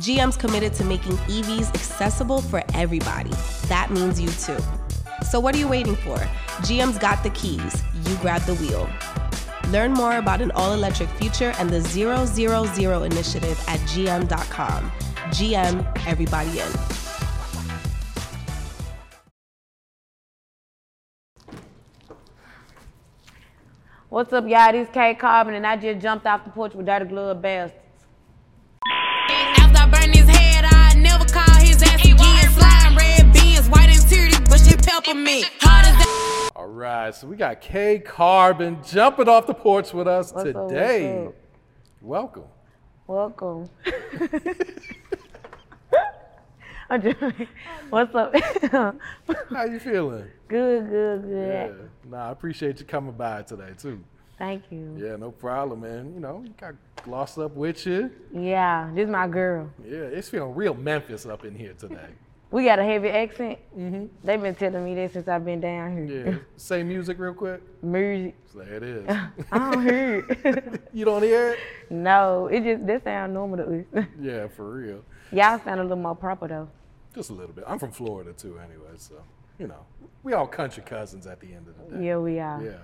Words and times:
GM's 0.00 0.34
committed 0.34 0.72
to 0.72 0.82
making 0.82 1.12
EVs 1.28 1.74
accessible 1.74 2.40
for 2.40 2.62
everybody. 2.72 3.32
That 3.68 3.90
means 3.90 4.18
you 4.18 4.28
too. 4.30 4.56
So, 5.28 5.38
what 5.38 5.54
are 5.54 5.58
you 5.58 5.68
waiting 5.68 5.94
for? 5.94 6.16
GM's 6.64 6.96
got 6.96 7.22
the 7.22 7.28
keys. 7.30 7.82
You 8.06 8.16
grab 8.16 8.40
the 8.42 8.54
wheel. 8.54 8.88
Learn 9.68 9.92
more 9.92 10.16
about 10.16 10.40
an 10.40 10.52
all 10.52 10.72
electric 10.72 11.10
future 11.10 11.52
and 11.58 11.68
the 11.68 11.82
000 11.82 13.02
initiative 13.02 13.62
at 13.68 13.78
gm.com. 13.80 14.90
GM, 15.36 16.06
everybody 16.06 16.60
in. 16.60 16.72
What's 24.08 24.32
up, 24.32 24.48
y'all? 24.48 24.72
This 24.72 24.88
K 24.90 25.14
Carbon, 25.14 25.52
and 25.52 25.66
I 25.66 25.76
just 25.76 26.00
jumped 26.00 26.24
off 26.24 26.44
the 26.44 26.50
porch 26.50 26.74
with 26.74 26.86
Dirty 26.86 27.04
Glove 27.04 27.42
Bastards. 27.42 27.89
She 35.10 35.16
peppermint. 35.16 35.50
Hard 35.60 35.86
as 35.86 35.96
that. 35.96 36.50
All 36.54 36.66
right, 36.68 37.12
so 37.12 37.26
we 37.26 37.36
got 37.36 37.60
K 37.60 37.98
Carbon 37.98 38.78
jumping 38.86 39.28
off 39.28 39.48
the 39.48 39.54
porch 39.54 39.92
with 39.92 40.06
us 40.06 40.32
What's 40.32 40.44
today. 40.44 41.26
up? 41.26 41.34
Welcome. 42.00 42.44
Welcome. 43.08 43.68
I'm 46.90 47.02
just, 47.02 47.18
what's 47.90 48.14
up? 48.14 48.34
How 49.50 49.64
you 49.64 49.80
feeling? 49.80 50.28
good, 50.46 50.88
good, 50.88 51.22
good. 51.22 51.48
Yeah. 51.48 52.08
Nah, 52.08 52.28
I 52.28 52.32
appreciate 52.32 52.78
you 52.78 52.86
coming 52.86 53.12
by 53.12 53.42
today 53.42 53.70
too. 53.76 54.04
Thank 54.38 54.64
you. 54.70 54.96
Yeah, 54.96 55.16
no 55.16 55.32
problem, 55.32 55.80
man. 55.80 56.14
You 56.14 56.20
know, 56.20 56.42
you 56.44 56.54
got 56.56 56.74
Gloss 57.02 57.36
Up 57.36 57.56
with 57.56 57.84
you. 57.84 58.10
Yeah, 58.32 58.90
this 58.94 59.04
is 59.04 59.10
my 59.10 59.26
girl. 59.26 59.70
Yeah, 59.84 59.98
it's 59.98 60.28
feeling 60.28 60.54
real 60.54 60.74
Memphis 60.74 61.26
up 61.26 61.44
in 61.44 61.54
here 61.56 61.74
today. 61.74 62.10
We 62.50 62.64
got 62.64 62.80
a 62.80 62.84
heavy 62.84 63.08
accent. 63.08 63.58
Mm-hmm. 63.78 64.06
They've 64.24 64.42
been 64.42 64.54
telling 64.56 64.84
me 64.84 64.94
that 64.96 65.12
since 65.12 65.28
I've 65.28 65.44
been 65.44 65.60
down 65.60 65.96
here. 66.08 66.26
Yeah. 66.26 66.38
Say 66.56 66.82
music 66.82 67.18
real 67.18 67.32
quick. 67.32 67.62
Music. 67.82 68.34
There 68.54 68.74
it 68.74 68.82
is. 68.82 69.08
I 69.52 69.58
don't 69.58 69.82
hear 69.82 70.26
it. 70.28 70.82
you 70.92 71.04
don't 71.04 71.22
hear 71.22 71.52
it? 71.52 71.58
no, 71.90 72.48
it 72.48 72.64
just 72.64 72.86
that 72.86 73.04
sound 73.04 73.34
normal 73.34 73.58
to 73.58 73.84
us. 74.00 74.06
Yeah, 74.20 74.48
for 74.48 74.68
real. 74.68 75.04
Y'all 75.30 75.60
sound 75.60 75.78
a 75.78 75.82
little 75.84 75.96
more 75.96 76.16
proper 76.16 76.48
though. 76.48 76.68
Just 77.14 77.30
a 77.30 77.34
little 77.34 77.54
bit. 77.54 77.64
I'm 77.66 77.78
from 77.78 77.92
Florida 77.92 78.32
too, 78.32 78.58
anyway, 78.58 78.94
so 78.96 79.22
you 79.58 79.68
know, 79.68 79.86
we 80.24 80.32
all 80.32 80.46
country 80.48 80.82
cousins 80.82 81.26
at 81.26 81.38
the 81.38 81.54
end 81.54 81.68
of 81.68 81.76
the 81.78 81.96
day. 81.96 82.06
Yeah, 82.06 82.16
we 82.16 82.40
are. 82.40 82.64
Yeah. 82.64 82.78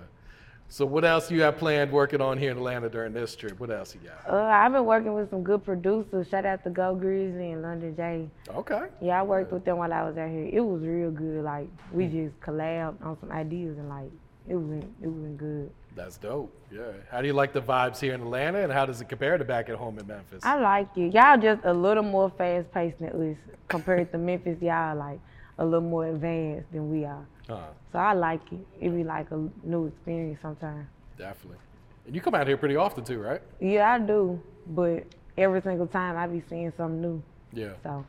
So 0.69 0.85
what 0.85 1.05
else 1.05 1.31
you 1.31 1.41
have 1.43 1.57
planned 1.57 1.91
working 1.91 2.19
on 2.19 2.37
here 2.37 2.51
in 2.51 2.57
Atlanta 2.57 2.89
during 2.89 3.13
this 3.13 3.35
trip? 3.35 3.57
What 3.59 3.71
else 3.71 3.95
you 3.95 4.01
got? 4.01 4.31
Uh, 4.31 4.43
I've 4.43 4.73
been 4.73 4.85
working 4.85 5.13
with 5.13 5.29
some 5.29 5.41
good 5.41 5.63
producers. 5.63 6.27
Shout 6.27 6.45
out 6.45 6.63
to 6.65 6.69
Go 6.69 6.93
Grizzly 6.93 7.51
and 7.51 7.61
London 7.61 7.95
J. 7.95 8.27
Okay. 8.49 8.87
Yeah, 9.01 9.21
I 9.21 9.23
worked 9.23 9.53
with 9.53 9.63
them 9.63 9.77
while 9.77 9.93
I 9.93 10.03
was 10.03 10.17
out 10.17 10.29
here. 10.29 10.49
It 10.51 10.59
was 10.59 10.81
real 10.81 11.09
good. 11.09 11.45
Like 11.45 11.69
we 11.93 12.07
just 12.07 12.37
collabed 12.41 13.03
on 13.03 13.17
some 13.21 13.31
ideas 13.31 13.77
and 13.77 13.87
like 13.87 14.11
it 14.49 14.55
was 14.55 14.83
it 15.01 15.07
was 15.07 15.31
good. 15.37 15.71
That's 15.95 16.17
dope. 16.17 16.53
Yeah. 16.71 16.91
How 17.09 17.21
do 17.21 17.27
you 17.27 17.33
like 17.33 17.53
the 17.53 17.61
vibes 17.61 17.99
here 17.99 18.13
in 18.13 18.21
Atlanta 18.21 18.59
and 18.59 18.71
how 18.71 18.85
does 18.85 18.99
it 18.99 19.07
compare 19.07 19.37
to 19.37 19.45
back 19.45 19.69
at 19.69 19.75
home 19.75 19.97
in 19.97 20.05
Memphis? 20.05 20.43
I 20.43 20.59
like 20.59 20.89
it. 20.97 21.13
Y'all 21.13 21.37
just 21.37 21.61
a 21.63 21.73
little 21.73 22.03
more 22.03 22.29
fast 22.29 22.71
paced 22.73 22.99
than 22.99 23.09
us 23.31 23.37
compared 23.69 24.11
to 24.11 24.17
Memphis. 24.17 24.61
Y'all 24.61 24.97
like 24.97 25.19
a 25.57 25.65
little 25.65 25.81
more 25.81 26.07
advanced 26.07 26.71
than 26.73 26.91
we 26.91 27.05
are. 27.05 27.25
Uh, 27.49 27.67
So 27.91 27.99
I 27.99 28.13
like 28.13 28.41
it. 28.51 28.59
It 28.81 28.89
be 28.89 29.03
like 29.03 29.31
a 29.31 29.47
new 29.63 29.87
experience 29.87 30.39
sometimes. 30.41 30.87
definitely. 31.17 31.57
And 32.05 32.15
you 32.15 32.21
come 32.21 32.35
out 32.35 32.47
here 32.47 32.57
pretty 32.57 32.75
often 32.77 33.03
too, 33.03 33.19
right? 33.19 33.41
Yeah, 33.59 33.93
I 33.93 33.99
do. 33.99 34.41
But 34.67 35.03
every 35.37 35.61
single 35.61 35.87
time 35.87 36.15
I 36.17 36.27
be 36.27 36.41
seeing 36.49 36.71
something 36.77 37.01
new. 37.01 37.23
Yeah. 37.53 37.73
So 37.83 38.05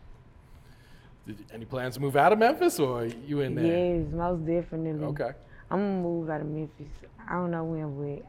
Did 1.26 1.44
any 1.52 1.64
plans 1.64 1.94
to 1.96 2.00
move 2.00 2.16
out 2.16 2.32
of 2.32 2.38
Memphis 2.38 2.78
or 2.80 3.02
are 3.02 3.06
you 3.06 3.40
in 3.40 3.54
there? 3.54 3.64
yes, 3.64 4.06
most 4.12 4.46
definitely. 4.46 5.04
Okay. 5.04 5.30
I'm 5.70 5.78
gonna 5.78 6.00
move 6.02 6.30
out 6.30 6.40
of 6.40 6.46
Memphis. 6.46 6.86
I 7.28 7.34
don't 7.34 7.50
know 7.50 7.64
when, 7.64 7.94
but 8.22 8.26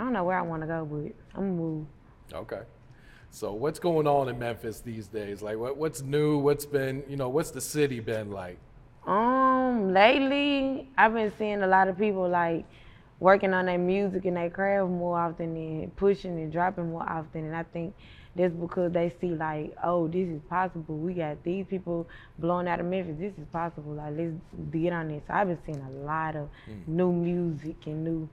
I 0.00 0.04
don't 0.04 0.12
know 0.12 0.24
where 0.24 0.38
I 0.38 0.42
want 0.42 0.62
to 0.62 0.66
go, 0.68 0.84
but 0.84 1.12
I'm 1.38 1.40
gonna 1.56 1.62
move. 1.62 1.86
Okay. 2.32 2.62
So 3.30 3.52
what's 3.52 3.78
going 3.78 4.06
on 4.06 4.28
in 4.28 4.38
Memphis 4.38 4.80
these 4.80 5.06
days? 5.08 5.42
Like 5.42 5.58
what, 5.58 5.76
what's 5.76 6.00
new? 6.02 6.38
What's 6.38 6.64
been, 6.64 7.02
you 7.08 7.16
know, 7.16 7.28
what's 7.28 7.50
the 7.50 7.60
city 7.60 8.00
been 8.00 8.30
like? 8.30 8.58
Um, 9.70 9.92
lately 9.92 10.88
I've 10.98 11.14
been 11.14 11.32
seeing 11.38 11.62
a 11.62 11.66
lot 11.66 11.88
of 11.88 11.98
people 11.98 12.28
like 12.28 12.64
working 13.18 13.52
on 13.52 13.66
their 13.66 13.78
music 13.78 14.24
and 14.24 14.36
their 14.36 14.50
craft 14.50 14.90
more 14.90 15.18
often 15.18 15.56
and 15.56 15.96
pushing 15.96 16.32
and 16.38 16.52
dropping 16.52 16.90
more 16.90 17.08
often, 17.08 17.44
and 17.44 17.56
I 17.56 17.62
think 17.64 17.94
that's 18.34 18.54
because 18.54 18.92
they 18.92 19.12
see 19.20 19.30
like, 19.34 19.74
oh, 19.82 20.08
this 20.08 20.28
is 20.28 20.40
possible. 20.48 20.96
We 20.96 21.14
got 21.14 21.42
these 21.42 21.66
people 21.68 22.06
blowing 22.38 22.68
out 22.68 22.80
of 22.80 22.86
Memphis. 22.86 23.16
This 23.18 23.32
is 23.38 23.46
possible. 23.52 23.92
Like 23.92 24.14
let's 24.16 24.34
get 24.72 24.92
on 24.92 25.08
this. 25.08 25.22
So 25.26 25.34
I've 25.34 25.48
been 25.48 25.58
seeing 25.66 25.80
a 25.82 25.90
lot 26.04 26.36
of 26.36 26.48
new 26.86 27.12
music 27.12 27.76
and 27.86 28.04
new 28.04 28.28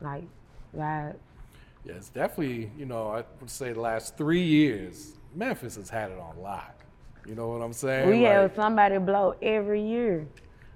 like 0.00 0.24
vibes. 0.76 1.16
Yeah, 1.84 1.94
it's 1.94 2.10
definitely, 2.10 2.70
you 2.76 2.86
know, 2.86 3.08
I 3.08 3.24
would 3.40 3.50
say 3.50 3.72
the 3.72 3.80
last 3.80 4.16
three 4.16 4.42
years, 4.42 5.14
Memphis 5.34 5.76
has 5.76 5.88
had 5.88 6.10
it 6.10 6.18
on 6.18 6.40
lock. 6.42 6.84
You 7.26 7.34
know 7.34 7.48
what 7.48 7.62
I'm 7.62 7.72
saying? 7.72 8.08
We 8.08 8.22
Like, 8.24 8.32
have 8.32 8.54
somebody 8.54 8.98
blow 8.98 9.34
every 9.42 9.82
year, 9.82 10.26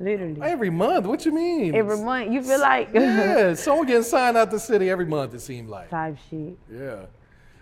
literally. 0.01 0.41
every 0.43 0.71
month. 0.71 1.07
What 1.07 1.25
you 1.25 1.33
mean? 1.33 1.75
Every 1.75 1.99
month. 1.99 2.33
You 2.33 2.43
feel 2.43 2.61
like 2.61 2.91
Yeah, 2.95 3.55
someone 3.55 3.87
getting 3.87 4.03
signed 4.03 4.37
out 4.37 4.51
the 4.51 4.59
city 4.59 4.91
every 4.91 5.07
month. 5.07 5.35
It 5.35 5.41
seemed 5.41 5.69
like. 5.69 5.91
type 5.91 6.17
shit. 6.31 6.57
Yeah. 6.73 7.07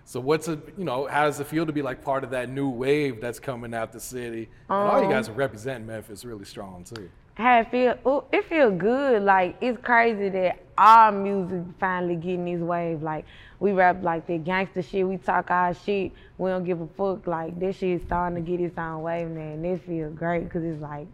So 0.05 0.21
what's 0.21 0.49
it? 0.49 0.59
You 0.77 0.85
know, 0.85 1.07
how 1.07 1.25
does 1.25 1.39
it 1.41 1.47
feel 1.47 1.65
to 1.65 1.73
be 1.73 1.81
like 1.83 2.03
part 2.03 2.25
of 2.25 2.31
that 2.31 2.49
new 2.49 2.69
wave 2.69 3.21
that's 3.21 3.39
coming 3.39 3.73
out 3.73 3.93
the 3.93 4.01
city? 4.01 4.49
and 4.69 4.77
all 4.91 4.99
you 4.99 5.07
Um, 5.07 5.13
guys 5.13 5.29
are 5.29 5.33
representing 5.33 5.87
Memphis 5.87 6.25
really 6.25 6.45
strong 6.45 6.85
too. 6.85 7.09
How 7.35 7.61
it 7.61 7.71
feel? 7.71 7.95
Ooh, 8.07 8.25
it 8.31 8.45
feel 8.47 8.71
good. 8.71 9.23
Like 9.23 9.57
it's 9.61 9.79
crazy 9.83 10.29
that 10.31 10.59
our 10.77 11.13
music 11.13 11.63
finally 11.81 12.17
getting 12.17 12.45
this 12.45 12.61
wave. 12.61 13.03
Like 13.03 13.25
we 13.59 13.73
rap 13.73 14.03
like 14.03 14.27
that 14.27 14.45
gangster 14.45 14.83
shit. 14.83 15.07
We 15.09 15.17
talk 15.17 15.51
our 15.51 15.73
shit. 15.73 16.13
We 16.37 16.51
don't 16.51 16.65
give 16.65 16.81
a 16.83 16.89
fuck. 16.89 17.27
Like 17.27 17.59
this 17.59 17.77
shit 17.79 18.01
is 18.01 18.03
starting 18.07 18.45
to 18.45 18.51
get 18.51 18.61
its 18.61 18.77
own 18.77 19.03
wave 19.03 19.29
now, 19.29 19.41
and 19.41 19.65
it 19.65 19.81
feel 19.87 20.11
great 20.11 20.45
because 20.45 20.65
it's 20.65 20.83
like 20.83 21.07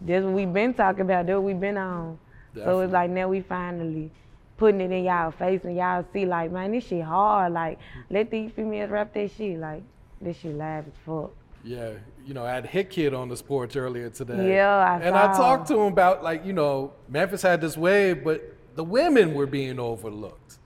that's 0.00 0.24
what 0.24 0.34
we've 0.34 0.52
been 0.52 0.74
talking 0.74 1.02
about. 1.02 1.26
That's 1.26 1.36
what 1.36 1.44
we've 1.44 1.60
been 1.60 1.76
on. 1.76 2.18
So 2.54 2.80
it's 2.80 2.92
like 2.92 3.10
now 3.10 3.28
we 3.28 3.40
finally 3.40 4.10
putting 4.56 4.80
it 4.80 4.90
in 4.90 5.04
y'all 5.04 5.30
face 5.30 5.60
and 5.64 5.76
y'all 5.76 6.04
see 6.12 6.26
like 6.26 6.50
man 6.50 6.72
this 6.72 6.86
shit 6.86 7.04
hard. 7.04 7.52
Like 7.52 7.78
let 8.10 8.30
these 8.30 8.50
females 8.52 8.90
rap 8.90 9.14
that 9.14 9.30
shit. 9.36 9.58
Like 9.58 9.82
this 10.20 10.38
shit 10.38 10.56
live 10.56 10.86
as 10.86 10.92
fuck. 11.06 11.32
Yeah, 11.62 11.92
you 12.26 12.34
know, 12.34 12.44
I 12.44 12.52
had 12.52 12.66
HitKidd 12.66 13.16
on 13.16 13.28
the 13.28 13.36
porch 13.36 13.76
earlier 13.76 14.08
today. 14.10 14.54
Yeah, 14.54 14.76
I 14.76 15.00
And 15.00 15.14
I 15.14 15.34
talked 15.34 15.68
to 15.68 15.74
him 15.74 15.92
about 15.92 16.22
like, 16.22 16.44
you 16.44 16.52
know, 16.52 16.92
Memphis 17.08 17.42
had 17.42 17.60
this 17.60 17.76
wave, 17.76 18.24
but 18.24 18.56
the 18.76 18.84
women 18.84 19.34
were 19.34 19.46
being 19.46 19.78
overlooked. 19.78 20.58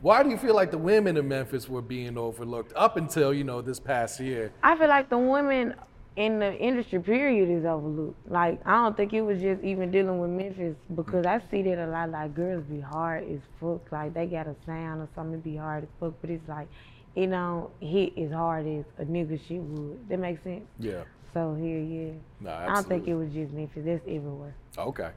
Why 0.00 0.24
do 0.24 0.30
you 0.30 0.36
feel 0.36 0.56
like 0.56 0.72
the 0.72 0.78
women 0.78 1.16
in 1.16 1.28
Memphis 1.28 1.68
were 1.68 1.82
being 1.82 2.18
overlooked 2.18 2.72
up 2.74 2.96
until, 2.96 3.32
you 3.32 3.44
know, 3.44 3.62
this 3.62 3.78
past 3.78 4.18
year? 4.18 4.52
I 4.60 4.76
feel 4.76 4.88
like 4.88 5.08
the 5.08 5.18
women 5.18 5.74
in 6.16 6.38
the 6.38 6.54
industry 6.54 7.00
period 7.00 7.48
is 7.48 7.64
overlooked. 7.64 8.30
Like 8.30 8.60
I 8.66 8.72
don't 8.72 8.96
think 8.96 9.12
it 9.12 9.22
was 9.22 9.40
just 9.40 9.62
even 9.62 9.90
dealing 9.90 10.18
with 10.18 10.30
Memphis 10.30 10.76
because 10.94 11.26
I 11.26 11.40
see 11.50 11.62
that 11.62 11.78
a 11.78 11.86
lot. 11.86 12.10
Like 12.10 12.34
girls 12.34 12.64
be 12.64 12.80
hard 12.80 13.24
as 13.30 13.40
fuck. 13.60 13.90
Like 13.90 14.14
they 14.14 14.26
got 14.26 14.46
a 14.46 14.54
sound 14.66 15.00
or 15.00 15.08
something 15.14 15.40
be 15.40 15.56
hard 15.56 15.84
as 15.84 15.88
fuck, 15.98 16.14
but 16.20 16.30
it's 16.30 16.46
like 16.48 16.68
you 17.14 17.26
don't 17.26 17.70
hit 17.80 18.16
as 18.18 18.32
hard 18.32 18.66
as 18.66 18.84
a 18.98 19.04
nigga 19.04 19.40
shit 19.46 19.60
would. 19.60 20.08
That 20.08 20.18
makes 20.18 20.42
sense. 20.42 20.64
Yeah. 20.78 21.04
So 21.32 21.54
here, 21.54 21.80
yeah. 21.80 22.12
No, 22.40 22.50
I 22.52 22.74
don't 22.74 22.86
think 22.86 23.08
it 23.08 23.14
was 23.14 23.32
just 23.32 23.52
Memphis. 23.52 23.84
That's 23.86 24.02
everywhere. 24.06 24.54
Okay. 24.76 25.10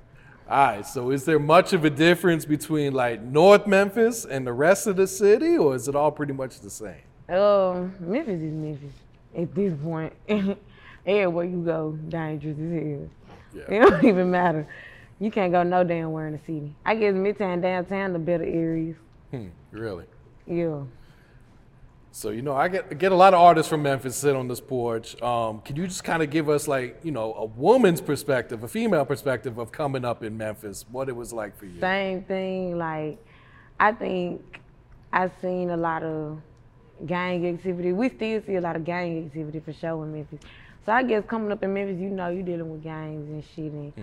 All 0.50 0.68
right. 0.68 0.86
So 0.86 1.12
is 1.12 1.26
there 1.26 1.40
much 1.40 1.74
of 1.74 1.84
a 1.84 1.90
difference 1.90 2.46
between 2.46 2.94
like 2.94 3.22
North 3.22 3.68
Memphis 3.68 4.24
and 4.24 4.48
the 4.48 4.54
rest 4.54 4.88
of 4.88 4.96
the 4.96 5.08
city, 5.08 5.58
or 5.58 5.76
is 5.76 5.90
it 5.90 5.96
all 5.96 6.12
pretty 6.12 6.34
much 6.34 6.62
the 6.62 6.70
same? 6.70 7.02
Um, 7.28 7.96
Memphis 8.00 8.42
is 8.42 8.54
Memphis 8.54 8.94
at 9.38 9.54
this 9.54 9.74
point. 9.84 10.14
Everywhere 11.06 11.46
you 11.46 11.62
go, 11.64 11.98
dangerous 12.10 12.58
as 12.58 12.72
hell. 12.72 13.10
Yeah. 13.54 13.76
It 13.76 13.90
don't 13.90 14.04
even 14.12 14.32
matter. 14.32 14.68
You 15.20 15.32
can't 15.32 15.52
go 15.52 15.64
no 15.64 15.84
damn 15.84 16.12
where 16.12 16.28
in 16.28 16.34
the 16.34 16.40
city. 16.40 16.76
I 16.86 16.96
guess 16.96 17.14
Midtown, 17.14 17.62
downtown, 17.62 18.14
the 18.14 18.20
better 18.20 18.44
areas. 18.44 18.98
Hmm, 19.32 19.48
really? 19.72 20.06
Yeah. 20.46 20.82
So 22.12 22.30
you 22.30 22.42
know, 22.42 22.56
I 22.56 22.70
get 22.70 22.98
get 22.98 23.12
a 23.12 23.16
lot 23.16 23.34
of 23.34 23.42
artists 23.42 23.70
from 23.70 23.84
Memphis 23.84 24.16
sit 24.16 24.36
on 24.38 24.48
this 24.48 24.62
porch. 24.62 25.22
Um, 25.22 25.60
can 25.62 25.76
you 25.76 25.86
just 25.86 26.06
kind 26.06 26.24
of 26.24 26.30
give 26.30 26.50
us 26.50 26.66
like 26.66 27.00
you 27.04 27.12
know 27.12 27.34
a 27.34 27.44
woman's 27.46 28.00
perspective, 28.00 28.64
a 28.64 28.70
female 28.70 29.06
perspective 29.06 29.58
of 29.58 29.72
coming 29.72 30.06
up 30.06 30.24
in 30.24 30.38
Memphis, 30.38 30.86
what 30.90 31.10
it 31.10 31.16
was 31.16 31.34
like 31.34 31.58
for 31.58 31.66
you? 31.66 31.80
Same 31.82 32.24
thing. 32.24 32.78
Like, 32.78 33.18
I 33.82 33.92
think 33.92 34.62
I've 35.12 35.34
seen 35.42 35.72
a 35.72 35.78
lot 35.78 36.04
of 36.04 36.40
gang 37.06 37.46
activity. 37.48 37.92
We 37.92 38.08
still 38.08 38.42
see 38.46 38.56
a 38.56 38.62
lot 38.62 38.78
of 38.78 38.86
gang 38.86 39.26
activity 39.26 39.60
for 39.60 39.74
sure 39.74 40.02
in 40.06 40.14
Memphis. 40.14 40.40
So 40.86 40.92
I 40.92 41.04
guess 41.04 41.24
coming 41.28 41.52
up 41.52 41.64
in 41.64 41.74
Memphis, 41.74 42.00
you 42.00 42.10
know, 42.10 42.30
you 42.30 42.44
dealing 42.44 42.70
with 42.70 42.84
gangs 42.84 43.28
and 43.28 43.44
shit 43.56 43.72
and 43.72 43.94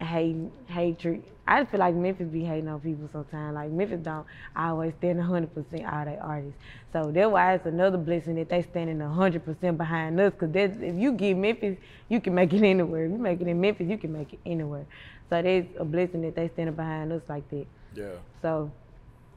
hate, 0.00 0.36
hatred. 0.66 1.22
I 1.48 1.60
just 1.60 1.70
feel 1.70 1.80
like 1.80 1.94
Memphis 1.94 2.28
be 2.28 2.44
hating 2.44 2.68
on 2.68 2.80
people 2.80 3.08
sometimes. 3.12 3.54
Like 3.54 3.70
Memphis 3.70 4.00
don't 4.02 4.26
always 4.54 4.92
stand 4.98 5.20
100% 5.20 5.48
all 5.90 6.04
their 6.04 6.22
artists. 6.22 6.58
So 6.92 7.10
that's 7.12 7.30
why 7.30 7.54
it's 7.54 7.66
another 7.66 7.96
blessing 7.96 8.34
that 8.34 8.48
they 8.48 8.62
standing 8.62 8.98
100% 8.98 9.76
behind 9.76 10.20
us. 10.20 10.32
Cause 10.38 10.50
that's, 10.50 10.76
if 10.80 10.96
you 10.96 11.12
get 11.12 11.36
Memphis, 11.36 11.78
you 12.08 12.20
can 12.20 12.34
make 12.34 12.52
it 12.52 12.62
anywhere. 12.62 13.06
If 13.06 13.12
you 13.12 13.18
make 13.18 13.40
it 13.40 13.46
in 13.46 13.60
Memphis, 13.60 13.88
you 13.88 13.96
can 13.96 14.12
make 14.12 14.32
it 14.32 14.40
anywhere. 14.44 14.86
So 15.30 15.40
that's 15.40 15.66
a 15.78 15.84
blessing 15.84 16.22
that 16.22 16.34
they 16.34 16.48
standing 16.48 16.74
behind 16.74 17.12
us 17.12 17.22
like 17.28 17.48
that. 17.50 17.66
Yeah. 17.94 18.16
So 18.42 18.70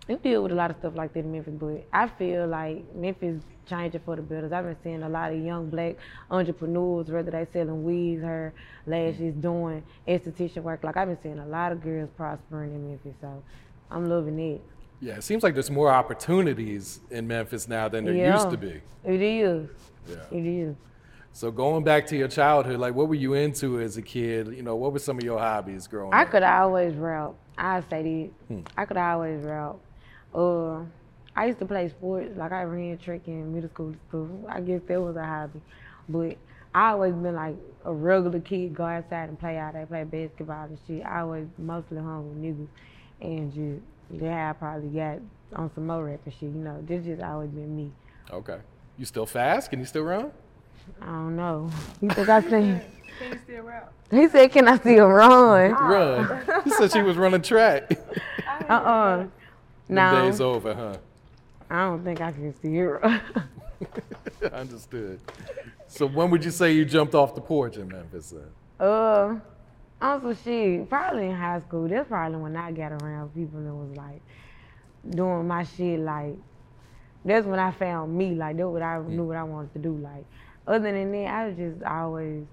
we 0.09 0.15
deal 0.15 0.41
with 0.41 0.51
a 0.51 0.55
lot 0.55 0.71
of 0.71 0.77
stuff 0.77 0.95
like 0.95 1.13
that 1.13 1.19
in 1.19 1.31
Memphis, 1.31 1.53
but 1.59 1.85
I 1.93 2.07
feel 2.07 2.47
like 2.47 2.83
Memphis 2.95 3.43
changing 3.69 4.01
for 4.03 4.15
the 4.15 4.23
better. 4.23 4.53
I've 4.53 4.65
been 4.65 4.75
seeing 4.83 5.03
a 5.03 5.09
lot 5.09 5.31
of 5.31 5.39
young 5.39 5.69
black 5.69 5.97
entrepreneurs, 6.31 7.09
whether 7.09 7.29
they 7.29 7.45
selling 7.53 7.83
weaves, 7.83 8.23
hair, 8.23 8.53
lashes, 8.87 9.35
doing 9.35 9.83
esthetician 10.07 10.63
work. 10.63 10.83
Like 10.83 10.97
I've 10.97 11.07
been 11.07 11.19
seeing 11.21 11.37
a 11.37 11.45
lot 11.45 11.71
of 11.71 11.83
girls 11.83 12.09
prospering 12.17 12.73
in 12.73 12.89
Memphis, 12.89 13.13
so 13.21 13.43
I'm 13.91 14.09
loving 14.09 14.39
it. 14.39 14.61
Yeah, 14.99 15.13
it 15.13 15.23
seems 15.23 15.43
like 15.43 15.53
there's 15.53 15.69
more 15.69 15.91
opportunities 15.91 17.01
in 17.11 17.27
Memphis 17.27 17.67
now 17.67 17.87
than 17.87 18.03
there 18.03 18.15
yeah, 18.15 18.33
used 18.33 18.49
to 18.49 18.57
be. 18.57 18.81
It 19.05 19.21
is. 19.21 19.69
Yeah. 20.09 20.15
It 20.31 20.45
is. 20.45 20.75
So 21.33 21.51
going 21.51 21.83
back 21.83 22.07
to 22.07 22.17
your 22.17 22.27
childhood, 22.27 22.79
like 22.79 22.95
what 22.95 23.07
were 23.07 23.15
you 23.15 23.35
into 23.35 23.79
as 23.79 23.95
a 23.95 24.01
kid? 24.01 24.47
You 24.47 24.63
know, 24.63 24.75
what 24.75 24.91
were 24.91 24.99
some 24.99 25.19
of 25.19 25.23
your 25.23 25.37
hobbies 25.37 25.85
growing 25.85 26.11
I 26.15 26.23
up? 26.23 26.25
Hmm. 26.25 26.29
I 26.29 26.31
could 26.31 26.43
always 26.43 26.95
rap. 26.95 27.33
I 27.59 27.83
say 27.91 28.31
that. 28.49 28.63
I 28.75 28.85
could 28.85 28.97
always 28.97 29.43
rap. 29.43 29.75
Uh, 30.33 30.81
I 31.35 31.45
used 31.45 31.59
to 31.59 31.65
play 31.65 31.89
sports. 31.89 32.31
Like 32.37 32.51
I 32.51 32.63
ran 32.63 32.97
track 32.97 33.21
in 33.27 33.53
middle 33.53 33.69
school 33.69 33.87
and 33.87 33.97
stuff. 34.09 34.27
I 34.55 34.61
guess 34.61 34.81
that 34.87 35.01
was 35.01 35.15
a 35.15 35.23
hobby. 35.25 35.61
But 36.07 36.37
I 36.73 36.91
always 36.91 37.13
been 37.13 37.35
like 37.35 37.55
a 37.85 37.93
regular 37.93 38.39
kid, 38.39 38.75
go 38.75 38.83
outside 38.85 39.29
and 39.29 39.39
play 39.39 39.57
out 39.57 39.73
there, 39.73 39.85
play 39.85 40.03
basketball 40.03 40.65
and 40.65 40.77
shit. 40.87 41.05
I 41.05 41.21
always 41.21 41.47
mostly 41.57 41.97
hung 41.97 42.29
with 42.29 42.43
niggas 42.43 42.67
and 43.21 43.53
just 43.53 44.21
yeah, 44.23 44.49
I 44.49 44.53
probably 44.53 44.89
got 44.89 45.19
on 45.55 45.71
some 45.75 45.87
more 45.87 46.03
rap 46.03 46.19
and 46.25 46.33
shit. 46.33 46.43
You 46.43 46.49
know, 46.49 46.83
this 46.87 47.05
just 47.05 47.21
always 47.21 47.49
been 47.49 47.75
me. 47.75 47.91
Okay. 48.31 48.57
You 48.97 49.05
still 49.05 49.25
fast? 49.25 49.69
Can 49.69 49.79
you 49.79 49.85
still 49.85 50.03
run? 50.03 50.31
I 51.01 51.05
don't 51.05 51.35
know. 51.35 51.69
You 52.01 52.09
think 52.09 52.27
I 52.29 52.41
seen? 52.41 52.49
Can 53.19 53.31
you 53.31 53.39
still 53.43 53.63
rap? 53.63 53.93
He 54.11 54.27
said, 54.27 54.51
"Can 54.51 54.67
I 54.67 54.77
still 54.77 55.07
run?" 55.07 55.71
Run. 55.71 56.41
he 56.63 56.71
said 56.71 56.91
she 56.91 57.01
was 57.01 57.15
running 57.15 57.41
track. 57.43 57.91
Uh 58.67 58.73
uh 58.73 59.17
Them 59.17 59.31
No, 59.89 60.29
Days 60.29 60.39
over, 60.39 60.73
huh? 60.73 60.97
I 61.69 61.85
don't 61.85 62.03
think 62.03 62.21
I 62.21 62.31
can 62.31 62.55
still 62.55 62.71
run. 63.03 63.21
Understood. 64.53 65.19
So 65.87 66.05
when 66.05 66.29
would 66.29 66.45
you 66.45 66.51
say 66.51 66.71
you 66.73 66.85
jumped 66.85 67.15
off 67.15 67.33
the 67.35 67.41
porch 67.41 67.77
in 67.77 67.87
Memphis? 67.87 68.31
Then? 68.31 68.87
Uh, 68.87 69.39
also 70.01 70.35
she 70.43 70.85
probably 70.87 71.25
in 71.27 71.35
high 71.35 71.59
school. 71.59 71.87
That's 71.87 72.07
probably 72.07 72.37
when 72.37 72.55
I 72.55 72.71
got 72.71 72.91
around 72.91 73.33
people 73.33 73.61
that 73.63 73.73
was 73.73 73.95
like 73.97 74.21
doing 75.09 75.47
my 75.47 75.63
shit. 75.63 75.99
Like 75.99 76.35
that's 77.25 77.45
when 77.45 77.59
I 77.59 77.71
found 77.71 78.15
me. 78.15 78.35
Like 78.35 78.57
that's 78.57 78.67
what 78.67 78.81
I 78.81 78.99
knew 78.99 79.25
what 79.25 79.37
I 79.37 79.43
wanted 79.43 79.73
to 79.73 79.79
do. 79.79 79.95
Like 79.97 80.25
other 80.67 80.91
than 80.91 81.11
that, 81.11 81.27
I 81.27 81.47
was 81.47 81.57
just 81.57 81.83
always 81.83 82.45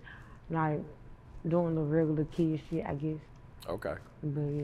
like 0.51 0.81
doing 1.47 1.75
the 1.75 1.83
regular 1.83 2.25
kid 2.25 2.61
shit. 2.71 2.85
I 2.87 2.95
guess. 2.95 3.19
Okay. 3.69 3.95
But 4.23 4.41
yeah. 4.41 4.63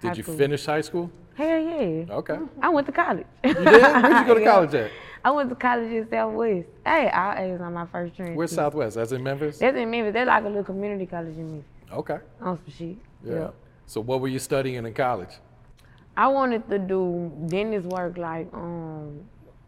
Did 0.00 0.08
high 0.08 0.14
you 0.14 0.22
school. 0.22 0.36
finish 0.36 0.64
high 0.64 0.80
school? 0.82 1.10
Hell 1.36 1.60
yeah. 1.60 2.04
Okay. 2.14 2.38
I 2.62 2.68
went 2.70 2.86
to 2.86 2.92
college. 2.92 3.26
You 3.44 3.54
did? 3.54 3.64
Where'd 3.64 4.26
you 4.26 4.26
go 4.26 4.34
to 4.34 4.40
Yeah. 4.40 4.50
college 4.52 4.74
at? 4.74 4.90
I 5.24 5.30
went 5.32 5.48
to 5.50 5.54
college 5.56 5.90
in 5.90 6.08
Southwest. 6.08 6.68
Hey, 6.84 7.08
I 7.08 7.42
A's 7.44 7.60
on 7.60 7.74
my 7.74 7.86
first 7.86 8.16
train. 8.16 8.34
Where's 8.36 8.52
Southwest? 8.52 8.96
That's 8.96 9.12
in 9.12 9.22
Memphis? 9.22 9.58
That's 9.58 9.76
in 9.76 9.90
Memphis. 9.90 10.14
That's 10.14 10.28
like 10.28 10.44
a 10.44 10.48
little 10.48 10.64
community 10.64 11.04
college 11.06 11.36
in 11.36 11.50
Memphis. 11.52 11.70
Okay. 11.92 12.18
On 12.40 12.56
some 12.56 12.72
shit. 12.74 12.96
Yeah. 13.24 13.50
So 13.86 14.00
what 14.00 14.20
were 14.20 14.28
you 14.28 14.38
studying 14.38 14.76
in 14.84 14.94
college? 14.94 15.30
I 16.16 16.28
wanted 16.28 16.68
to 16.70 16.78
do 16.78 17.30
dentist 17.48 17.86
work 17.88 18.16
like 18.16 18.48
um 18.54 19.20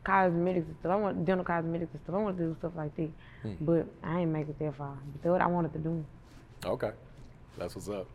cosmetics 0.04 0.66
and 0.66 0.76
stuff. 0.80 0.92
I 0.92 0.96
want 0.96 1.24
dental 1.26 1.44
cosmetics 1.44 1.90
and 1.92 2.02
stuff. 2.02 2.14
I 2.14 2.18
want 2.18 2.38
to 2.38 2.44
do 2.44 2.56
stuff 2.60 2.72
like 2.76 2.94
that. 2.96 3.10
Hmm. 3.42 3.52
But 3.60 3.86
I 4.02 4.20
ain't 4.20 4.30
make 4.30 4.48
it 4.48 4.58
that 4.60 4.74
far. 4.76 4.96
But 5.12 5.22
that's 5.22 5.30
what 5.32 5.40
I 5.42 5.46
wanted 5.46 5.72
to 5.74 5.78
do. 5.80 6.04
Okay. 6.64 6.90
That's 7.58 7.74
what's 7.74 7.88
up. 7.88 8.06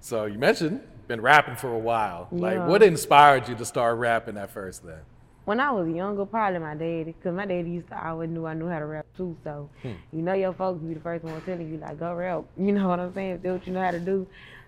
So 0.00 0.26
you 0.26 0.38
mentioned 0.38 0.80
been 1.06 1.20
rapping 1.20 1.56
for 1.56 1.72
a 1.72 1.78
while. 1.78 2.28
Like 2.30 2.66
what 2.66 2.82
inspired 2.82 3.48
you 3.48 3.54
to 3.56 3.64
start 3.64 3.98
rapping 3.98 4.36
at 4.36 4.50
first 4.50 4.84
then? 4.84 5.00
When 5.46 5.60
I 5.60 5.70
was 5.70 5.88
younger, 5.88 6.26
probably 6.26 6.58
my 6.58 6.74
daddy, 6.74 7.04
because 7.04 7.34
my 7.34 7.46
daddy 7.46 7.70
used 7.70 7.88
to 7.88 8.06
always 8.06 8.28
knew 8.28 8.44
I 8.44 8.52
knew 8.52 8.68
how 8.68 8.78
to 8.80 8.84
rap 8.84 9.06
too. 9.16 9.34
So, 9.44 9.70
Hmm. 9.80 9.92
you 10.12 10.20
know, 10.20 10.34
your 10.34 10.52
folks 10.52 10.82
be 10.82 10.92
the 10.92 11.00
first 11.00 11.24
one 11.24 11.40
telling 11.40 11.72
you, 11.72 11.78
like, 11.78 11.98
go 11.98 12.12
rap. 12.12 12.44
You 12.58 12.72
know 12.72 12.86
what 12.88 13.00
I'm 13.00 13.14
saying? 13.14 13.40
That's 13.42 13.60
what 13.60 13.66
you 13.66 13.72
know 13.72 13.82
how 13.82 13.92
to 13.92 13.98
do. 13.98 14.26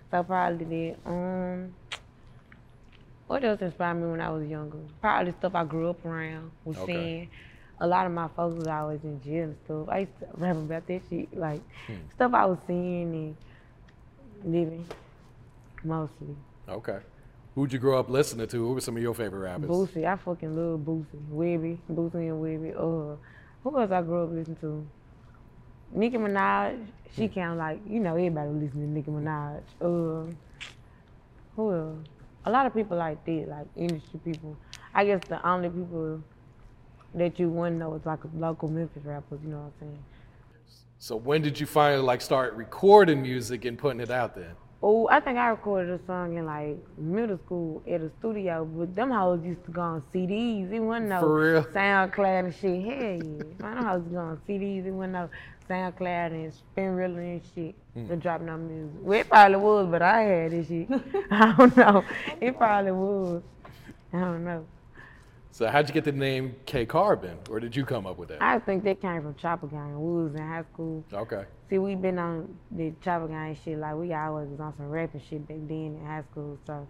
So, 0.09 0.23
probably 0.23 0.65
that. 0.65 0.95
Um, 1.05 1.75
what 3.27 3.43
else 3.43 3.61
inspired 3.61 3.93
me 3.93 4.09
when 4.09 4.21
I 4.21 4.31
was 4.31 4.49
younger? 4.49 4.79
Probably 5.01 5.33
stuff 5.33 5.53
I 5.53 5.63
grew 5.65 5.91
up 5.91 6.03
around, 6.03 6.49
was 6.65 6.77
Okay. 6.79 6.93
seeing. 6.93 7.29
A 7.79 7.85
lot 7.85 8.07
of 8.07 8.11
my 8.11 8.27
folks 8.35 8.57
was 8.57 8.67
always 8.67 9.03
in 9.03 9.21
jail 9.21 9.43
and 9.43 9.57
stuff. 9.65 9.87
I 9.87 9.99
used 9.99 10.19
to 10.19 10.27
rap 10.33 10.55
about 10.55 10.87
that 10.87 11.01
shit, 11.11 11.37
like 11.37 11.61
Hmm. 11.85 11.93
stuff 12.15 12.33
I 12.33 12.45
was 12.45 12.57
seeing 12.65 13.13
and 13.13 13.35
living, 14.45 14.85
mostly. 15.83 16.35
Okay. 16.69 16.99
Who'd 17.55 17.73
you 17.73 17.79
grow 17.79 17.99
up 17.99 18.09
listening 18.09 18.47
to? 18.47 18.57
Who 18.57 18.73
were 18.73 18.81
some 18.81 18.95
of 18.95 19.03
your 19.03 19.13
favorite 19.13 19.39
rappers? 19.39 19.69
Boosie, 19.69 20.05
I 20.05 20.15
fucking 20.15 20.55
love 20.55 20.79
Boosie. 20.81 21.05
Webbie, 21.31 21.77
Boosie 21.91 22.29
and 22.29 22.41
Webbie. 22.41 22.73
Uh, 22.75 23.17
who 23.63 23.79
else 23.79 23.91
I 23.91 24.01
grew 24.01 24.23
up 24.23 24.31
listening 24.31 24.57
to? 24.61 24.87
Nicki 25.93 26.17
Minaj. 26.17 26.85
She 27.13 27.27
Hmm. 27.27 27.33
kind 27.33 27.51
of 27.51 27.57
like, 27.57 27.79
you 27.89 27.99
know, 27.99 28.11
everybody 28.15 28.49
listen 28.51 28.79
to 28.81 28.87
Nicki 28.87 29.11
Minaj. 29.11 29.61
Uh, 29.81 30.31
who 31.57 31.73
else? 31.73 31.97
A 32.45 32.49
lot 32.51 32.65
of 32.65 32.73
people 32.73 32.97
like 32.97 33.23
that, 33.25 33.47
like 33.49 33.67
industry 33.75 34.19
people. 34.23 34.55
I 34.93 35.05
guess 35.05 35.21
the 35.27 35.45
only 35.47 35.69
people 35.69 36.21
that 37.15 37.37
you 37.37 37.49
wouldn't 37.49 37.77
know 37.79 37.93
is 37.95 38.05
like 38.05 38.19
local 38.37 38.69
Memphis 38.69 39.03
rappers. 39.03 39.39
You 39.43 39.49
know 39.49 39.57
what 39.57 39.65
I'm 39.65 39.73
saying? 39.81 40.03
So 41.03 41.15
when 41.15 41.41
did 41.41 41.59
you 41.59 41.65
finally 41.65 42.03
like 42.03 42.21
start 42.21 42.53
recording 42.53 43.23
music 43.23 43.65
and 43.65 43.75
putting 43.75 43.99
it 44.01 44.11
out 44.11 44.35
there? 44.35 44.53
Oh, 44.83 45.07
I 45.09 45.19
think 45.19 45.39
I 45.39 45.47
recorded 45.47 45.99
a 45.99 46.05
song 46.05 46.37
in 46.37 46.45
like 46.45 46.77
middle 46.95 47.39
school 47.39 47.81
at 47.89 48.01
a 48.01 48.11
studio, 48.19 48.65
but 48.65 48.95
them 48.95 49.09
hoes 49.09 49.39
used 49.43 49.65
to 49.65 49.71
go 49.71 49.81
on 49.81 50.03
CDs. 50.13 50.71
It 50.71 50.79
wasn't 50.79 51.09
no 51.09 51.19
For 51.21 51.53
real? 51.53 51.63
SoundCloud 51.63 52.45
and 52.45 52.53
shit. 52.53 52.83
Hell 52.83 52.93
yeah. 52.93 53.43
Man, 53.63 53.75
them 53.77 53.83
hoes 53.83 54.03
go 54.11 54.17
on 54.19 54.41
CDs. 54.47 54.85
It 54.85 54.91
wasn't 54.91 55.13
no 55.13 55.29
SoundCloud 55.67 56.27
and 56.33 56.53
Spinrilla 56.53 57.17
and 57.17 57.41
shit 57.55 57.73
Hmm. 57.95 58.07
to 58.07 58.15
drop 58.15 58.41
no 58.41 58.57
music. 58.57 58.99
Well, 59.01 59.19
it 59.21 59.27
probably 59.27 59.57
was, 59.57 59.87
but 59.89 60.03
I 60.03 60.21
had 60.21 60.51
this 60.51 60.67
shit. 60.67 60.87
I 61.31 61.55
don't 61.57 61.75
know. 61.75 62.03
It 62.39 62.55
probably 62.59 62.91
was. 62.91 63.41
I 64.13 64.19
don't 64.19 64.43
know. 64.43 64.65
So 65.53 65.67
how'd 65.67 65.89
you 65.89 65.93
get 65.93 66.05
the 66.05 66.13
name 66.13 66.55
K 66.65 66.85
Carbon? 66.85 67.37
Or 67.49 67.59
did 67.59 67.75
you 67.75 67.85
come 67.85 68.07
up 68.07 68.17
with 68.17 68.29
that? 68.29 68.41
I 68.41 68.59
think 68.59 68.83
that 68.85 69.01
came 69.01 69.21
from 69.21 69.35
Chopper 69.35 69.67
Gang. 69.67 69.99
We 69.99 70.23
was 70.23 70.33
in 70.33 70.41
high 70.41 70.63
school. 70.73 71.03
Okay. 71.13 71.43
See, 71.69 71.77
we 71.77 71.95
been 71.95 72.17
on 72.19 72.57
the 72.71 72.93
Chopper 73.03 73.27
Gang 73.27 73.57
shit. 73.63 73.77
Like, 73.77 73.95
we 73.95 74.13
always 74.13 74.47
was 74.49 74.61
on 74.61 74.73
some 74.77 74.89
rapping 74.89 75.21
shit 75.29 75.45
back 75.47 75.57
then 75.67 75.99
in 75.99 76.05
high 76.05 76.23
school. 76.31 76.57
So, 76.65 76.87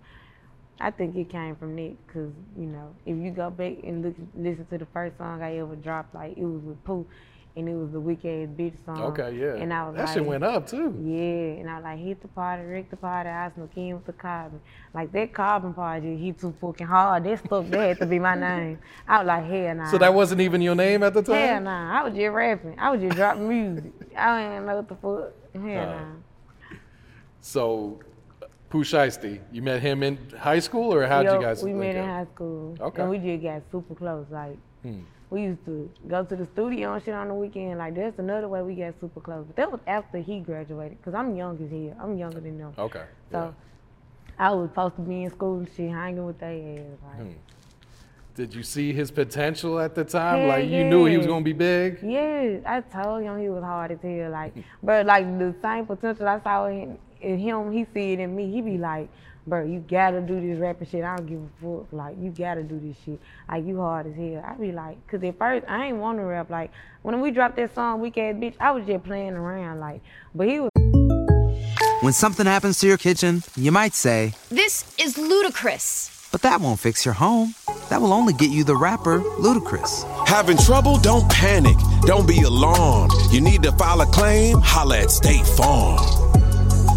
I 0.80 0.92
think 0.92 1.16
it 1.16 1.30
came 1.30 1.56
from 1.56 1.76
that. 1.76 1.96
Because, 2.06 2.32
you 2.56 2.68
know, 2.68 2.94
if 3.06 3.18
you 3.18 3.32
go 3.32 3.50
back 3.50 3.78
and 3.84 4.04
look, 4.04 4.16
listen 4.36 4.68
to 4.68 4.78
the 4.78 4.88
first 4.94 5.18
song 5.18 5.42
I 5.42 5.58
ever 5.58 5.76
dropped, 5.76 6.14
like, 6.14 6.38
it 6.38 6.46
was 6.46 6.62
with 6.62 6.84
Pooh. 6.84 7.08
And 7.58 7.68
it 7.68 7.76
was 7.76 7.92
the 7.92 8.00
weekend 8.00 8.50
Ass 8.50 8.58
Bitch 8.58 8.86
song. 8.86 9.02
Okay, 9.12 9.36
yeah. 9.38 9.56
And 9.62 9.74
I 9.74 9.86
was 9.88 9.98
that 9.98 10.06
like, 10.06 10.14
shit 10.14 10.26
went 10.26 10.44
up 10.44 10.68
too. 10.68 10.96
Yeah, 11.04 11.60
and 11.60 11.70
I 11.70 11.76
was 11.76 11.84
like, 11.84 12.00
hit 12.00 12.22
the 12.22 12.30
party, 12.30 12.64
wreck 12.64 12.90
the 12.90 12.96
party, 12.96 13.30
I 13.30 13.52
snuck 13.54 13.76
in 13.76 13.96
with 13.96 14.06
the 14.06 14.14
carbon. 14.14 14.62
Like, 14.94 15.12
that 15.12 15.34
carbon 15.34 15.74
part 15.74 16.02
he 16.04 16.32
too 16.32 16.54
fucking 16.62 16.88
hard. 16.88 17.26
That 17.26 17.40
stuff, 17.46 17.70
that 17.72 17.80
had 17.80 18.00
to 18.00 18.06
be 18.06 18.20
my 18.20 18.36
name. 18.36 18.80
I 19.06 19.18
was 19.20 19.28
like, 19.28 19.46
hell 19.46 19.76
nah. 19.76 19.92
So 19.92 19.98
that 19.98 20.14
wasn't 20.14 20.40
even 20.40 20.62
your 20.62 20.76
name 20.76 21.04
at 21.04 21.14
the 21.14 21.22
time? 21.22 21.36
Hell 21.48 21.62
nah. 21.62 22.00
I 22.00 22.04
was 22.04 22.14
just 22.14 22.32
rapping. 22.32 22.80
I 22.80 22.90
was 22.90 23.02
just 23.02 23.18
dropping 23.18 23.50
music. 23.50 23.92
I 24.16 24.42
didn't 24.44 24.66
know 24.68 24.76
what 24.78 24.88
the 24.88 24.96
fuck. 24.96 25.62
Hell 25.62 25.90
Uh, 25.90 25.96
nah. 26.00 26.06
So 27.42 28.00
Pooh 28.70 28.84
Shiesty, 28.86 29.42
you 29.52 29.62
met 29.62 29.82
him 29.82 30.04
in 30.04 30.18
high 30.40 30.60
school 30.60 30.94
or 30.94 31.06
how'd 31.06 31.26
Yo, 31.26 31.36
you 31.36 31.42
guys 31.42 31.64
meet? 31.64 31.74
we 31.74 31.80
met 31.80 31.96
in 31.96 32.02
up? 32.04 32.08
high 32.08 32.28
school. 32.34 32.78
Okay. 32.80 33.02
And 33.02 33.12
we 33.12 33.18
just 33.18 33.44
got 33.44 33.62
super 33.72 33.96
close. 33.96 34.26
Like, 34.32 34.58
Hmm. 34.84 35.00
We 35.32 35.44
used 35.44 35.64
to 35.66 35.90
go 36.10 36.24
to 36.26 36.36
the 36.36 36.46
studio 36.46 36.94
and 36.94 37.04
shit 37.04 37.14
on 37.14 37.30
the 37.30 37.34
weekend. 37.34 37.80
Like, 37.80 37.96
that's 37.96 38.20
another 38.20 38.50
way 38.50 38.62
we 38.62 38.76
got 38.76 38.94
super 39.00 39.22
close. 39.22 39.46
But 39.48 39.56
that 39.56 39.72
was 39.72 39.80
after 39.88 40.20
he 40.20 40.42
graduated. 40.42 40.98
Because 40.98 41.16
I'm 41.16 41.36
young 41.36 41.56
as 41.64 41.72
hell. 41.72 42.04
I'm 42.04 42.18
younger 42.18 42.42
than 42.42 42.58
them. 42.58 42.74
Okay. 42.78 43.06
So, 43.32 43.56
I 44.38 44.52
was 44.52 44.70
supposed 44.70 44.98
to 44.98 45.02
be 45.02 45.24
in 45.24 45.32
school 45.32 45.60
and 45.60 45.70
shit, 45.76 45.90
hanging 45.90 46.26
with 46.26 46.38
they 46.40 46.78
ass. 46.78 47.00
Like, 47.18 47.28
Hmm. 47.28 47.34
Did 48.34 48.54
you 48.56 48.64
see 48.64 48.94
his 48.94 49.12
potential 49.12 49.80
at 49.80 49.94
the 49.94 50.04
time? 50.06 50.40
Hell 50.40 50.48
like 50.48 50.70
you 50.70 50.86
knew 50.86 51.06
he 51.06 51.18
was 51.18 51.28
gonna 51.28 51.44
be 51.44 51.52
big. 51.54 52.00
Yeah, 52.02 52.60
I 52.66 52.80
told 52.82 53.24
him 53.24 53.40
he 53.40 53.50
was 53.50 53.62
hard 53.62 53.92
as 53.92 54.00
hell. 54.02 54.32
Like, 54.32 54.54
but 54.82 55.06
like 55.06 55.26
the 55.38 55.54
same 55.62 55.86
potential 55.86 56.28
I 56.28 56.40
saw 56.40 56.66
in, 56.68 56.98
in 57.20 57.38
him, 57.38 57.72
he 57.74 57.86
see 57.94 58.14
it 58.14 58.20
in 58.20 58.34
me. 58.34 58.50
He 58.50 58.62
be 58.62 58.78
like, 58.78 59.10
bro, 59.48 59.64
you 59.66 59.80
gotta 59.90 60.22
do 60.22 60.40
this 60.40 60.60
rapping 60.60 60.88
shit. 60.88 61.04
I 61.04 61.16
don't 61.18 61.26
give 61.28 61.40
a 61.40 61.50
fuck. 61.80 61.88
Like, 61.92 62.16
you 62.20 62.32
gotta 62.32 62.64
do 62.64 62.80
this 62.80 62.96
shit. 63.06 63.20
Like, 63.50 63.66
you 63.66 63.78
hard 63.80 64.08
as 64.08 64.16
hell. 64.16 64.44
I 64.48 64.54
be 64.54 64.72
like, 64.72 65.06
cause 65.08 65.24
at 65.24 65.38
first 65.38 65.66
I 65.68 65.88
ain't 65.88 65.98
want 65.98 66.18
to 66.20 66.24
rap. 66.24 66.50
Like, 66.50 66.72
when 67.02 67.20
we 67.22 67.32
dropped 67.32 67.56
that 67.58 67.74
song, 67.76 68.02
Weak 68.02 68.18
Ass 68.18 68.36
Bitch, 68.36 68.56
I 68.60 68.72
was 68.72 68.86
just 68.86 69.04
playing 69.04 69.34
around. 69.34 69.80
Like, 69.80 70.02
but 70.36 70.48
he 70.48 70.60
was 70.60 70.70
When 72.02 72.14
something 72.14 72.46
happens 72.46 72.80
to 72.80 72.88
your 72.88 72.98
kitchen, 72.98 73.44
you 73.56 73.72
might 73.72 73.94
say, 73.94 74.34
This 74.50 74.96
is 75.00 75.18
ludicrous. 75.18 76.28
but 76.32 76.42
that 76.44 76.62
won't 76.62 76.80
fix 76.80 77.04
your 77.06 77.14
home. 77.16 77.54
That 77.90 78.00
will 78.02 78.14
only 78.14 78.32
get 78.34 78.52
you 78.52 78.64
the 78.64 78.76
rapper, 78.76 79.20
Ludacris. 79.20 80.06
Having 80.28 80.58
trouble? 80.60 80.98
Don't 80.98 81.30
panic. 81.30 81.76
Don't 82.04 82.26
be 82.28 82.42
alarmed. 82.44 83.12
You 83.32 83.42
need 83.42 83.64
to 83.64 83.72
file 83.74 84.00
a 84.00 84.06
claim? 84.06 84.60
Holla 84.62 85.00
at 85.00 85.12
State 85.12 85.46
Farm. 85.46 86.21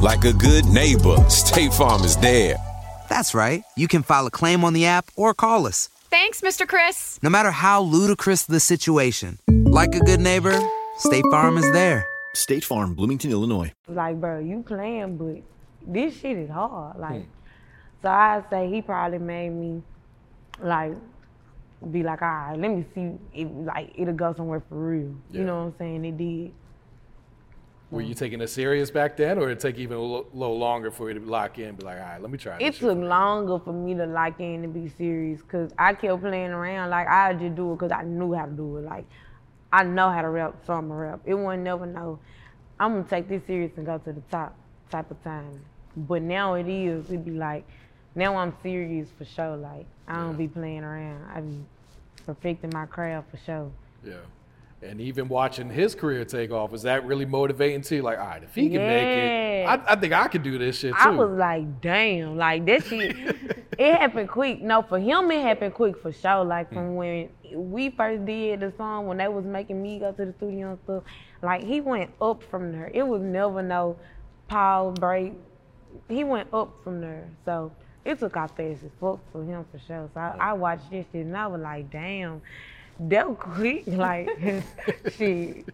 Like 0.04 0.26
a 0.26 0.34
good 0.34 0.66
neighbor, 0.66 1.16
State 1.30 1.73
Farm 1.73 2.04
is 2.04 2.14
there. 2.18 2.56
That's 3.08 3.32
right. 3.32 3.62
You 3.75 3.88
can 3.88 4.02
file 4.02 4.26
a 4.26 4.30
claim 4.30 4.62
on 4.62 4.75
the 4.75 4.84
app 4.84 5.06
or 5.16 5.32
call 5.32 5.66
us. 5.66 5.88
Thanks, 6.11 6.42
Mr. 6.42 6.68
Chris. 6.68 7.18
No 7.23 7.30
matter 7.30 7.50
how 7.50 7.80
ludicrous 7.80 8.42
the 8.42 8.61
situation, 8.61 9.38
like 9.49 9.94
a 9.94 10.00
good 10.00 10.20
neighbor, 10.20 10.61
State 10.99 11.25
Farm 11.30 11.56
is 11.56 11.73
there. 11.73 12.06
State 12.34 12.64
Farm, 12.64 12.92
Bloomington, 12.92 13.30
Illinois. 13.30 13.73
like, 13.88 14.20
bro, 14.20 14.40
you 14.40 14.62
playing, 14.62 15.16
but 15.16 15.42
this 15.90 16.20
shit 16.20 16.37
is 16.37 16.50
hard. 16.50 16.99
Like, 16.99 17.23
hmm. 17.23 17.30
so 18.02 18.08
I 18.11 18.42
say 18.50 18.68
he 18.68 18.82
probably 18.82 19.20
made 19.20 19.54
me 19.54 19.82
like 20.61 20.92
be 21.90 22.02
like, 22.02 22.20
all 22.20 22.28
right, 22.28 22.58
let 22.58 22.70
me 22.70 22.84
see 22.94 23.12
if 23.32 23.49
like 23.50 23.90
it'll 23.96 24.12
go 24.12 24.34
somewhere 24.37 24.62
for 24.68 24.75
real. 24.75 25.14
Yeah. 25.30 25.40
You 25.40 25.46
know 25.46 25.56
what 25.61 25.64
I'm 25.64 25.75
saying? 25.78 26.04
It 26.04 26.18
did. 26.18 26.52
Were 27.91 28.00
you 28.00 28.14
taking 28.14 28.41
it 28.41 28.49
serious 28.49 28.91
back 28.91 29.17
then, 29.17 29.38
or 29.38 29.49
did 29.49 29.59
it 29.59 29.61
take 29.61 29.76
even 29.79 29.97
a 29.97 30.00
little, 30.00 30.59
longer 30.59 30.91
for 30.91 31.11
you 31.11 31.19
to 31.21 31.25
lock 31.25 31.59
in? 31.59 31.69
And 31.69 31.79
be 31.79 31.85
like, 31.85 31.99
all 32.00 32.05
right, 32.07 32.21
let 32.21 32.31
me 32.31 32.38
try. 32.38 32.57
It 32.59 32.75
took 32.75 32.99
longer 32.99 33.59
for 33.61 33.73
me 33.73 33.95
to 33.95 34.07
lock 34.07 34.41
in 34.41 34.64
and 34.64 34.75
be 34.75 34.88
serious 34.88 35.41
because 35.43 35.71
I 35.79 35.95
kept 35.95 36.21
playing 36.23 36.50
around. 36.50 36.91
Like 36.91 37.07
I 37.07 37.33
just 37.35 37.55
do 37.55 37.73
it 37.73 37.76
because 37.76 37.93
I 37.93 38.03
knew 38.03 38.33
how 38.33 38.47
to 38.47 38.50
do 38.53 38.79
it. 38.79 38.85
Like 38.85 39.05
I 39.73 39.85
know 39.85 40.11
how 40.11 40.23
to 40.23 40.29
rap, 40.29 40.57
so 40.67 40.73
I'm 40.73 40.91
a 40.91 40.95
rap. 40.95 41.21
It 41.25 41.35
wasn't 41.35 41.62
never 41.64 41.87
know. 41.87 42.19
I'm 42.81 42.93
gonna 42.95 43.05
take 43.05 43.29
this 43.29 43.43
serious 43.47 43.71
and 43.76 43.87
go 43.87 43.99
to 43.99 44.12
the 44.12 44.23
top 44.23 44.57
type 44.91 45.11
of 45.11 45.23
time. 45.23 45.61
But 45.97 46.23
now 46.23 46.55
it 46.55 46.67
is. 46.67 47.09
It 47.11 47.25
be 47.25 47.31
like 47.33 47.64
now 48.17 48.37
I'm 48.37 48.55
serious 48.62 49.09
for 49.17 49.25
sure. 49.25 49.57
Like 49.57 49.87
I 50.09 50.17
don't 50.17 50.33
Yeah. 50.33 50.37
be 50.38 50.49
playing 50.49 50.83
around. 50.83 51.23
I 51.33 51.41
be 51.43 51.64
perfecting 52.26 52.71
my 52.73 52.87
craft 52.87 53.31
for 53.31 53.37
sure. 53.37 53.71
Yeah. 54.05 54.14
And 54.85 55.00
even 55.00 55.29
watching 55.29 55.71
his 55.71 55.95
career 55.95 56.25
take 56.25 56.50
off, 56.50 56.71
was 56.71 56.83
that 56.83 57.07
really 57.07 57.25
motivating 57.25 57.83
to 57.83 57.97
you? 57.97 58.03
Like, 58.03 58.19
all 58.19 58.26
right, 58.26 58.43
if 58.43 58.55
he 58.55 58.69
can 58.69 58.79
make 58.79 59.07
it, 59.07 59.67
I, 59.67 59.93
I 59.93 59.97
think 59.97 60.12
I 60.12 60.29
could 60.29 60.43
do 60.43 60.59
this 60.59 60.79
shit 60.79 60.93
too. 60.93 61.00
I 61.00 61.11
was 61.11 61.31
like, 61.31 61.81
damn, 61.81 62.37
like 62.37 62.64
this 62.67 62.87
shit. 62.87 63.17
it 63.79 63.95
happened 63.95 64.29
quick. 64.29 64.62
No, 64.62 64.83
for 64.83 64.99
him 64.99 65.31
it 65.31 65.43
happened 65.43 65.75
quick 65.75 66.00
for 66.00 66.12
sure. 66.12 66.45
Like 66.45 66.69
from 66.73 66.91
mm. 66.91 66.95
when 66.95 67.29
we 67.73 67.91
first 67.91 68.25
did 68.25 68.61
the 68.61 68.73
song, 68.76 69.07
when 69.07 69.19
they 69.19 69.29
was 69.29 69.45
making 69.45 69.83
me 69.83 69.99
go 69.99 70.12
to 70.12 70.26
the 70.26 70.35
studio 70.35 70.71
and 70.71 70.79
stuff, 70.85 71.03
like 71.43 71.64
he 71.64 71.81
went 71.81 72.11
up 72.21 72.43
from 72.50 72.73
there. 72.73 72.91
It 72.93 73.07
was 73.07 73.23
never 73.23 73.62
no 73.62 73.97
pause 74.49 74.99
break. 74.99 75.33
He 76.09 76.25
went 76.25 76.49
up 76.53 76.75
from 76.83 77.00
there. 77.00 77.29
So 77.45 77.73
it 78.05 78.19
took 78.19 78.37
off 78.37 78.57
fast 78.57 78.85
as 78.85 78.91
fuck 79.00 79.21
for 79.33 79.45
him 79.45 79.64
for 79.71 79.79
sure. 79.79 80.11
So 80.12 80.21
I, 80.21 80.37
I 80.38 80.53
watched 80.53 80.91
this 80.91 81.07
shit 81.12 81.26
and 81.26 81.37
I 81.37 81.47
was 81.47 81.61
like, 81.61 81.91
damn, 81.91 82.43
was 82.98 83.36
quick. 83.38 83.84
Like 83.86 84.28
shit. 85.16 85.66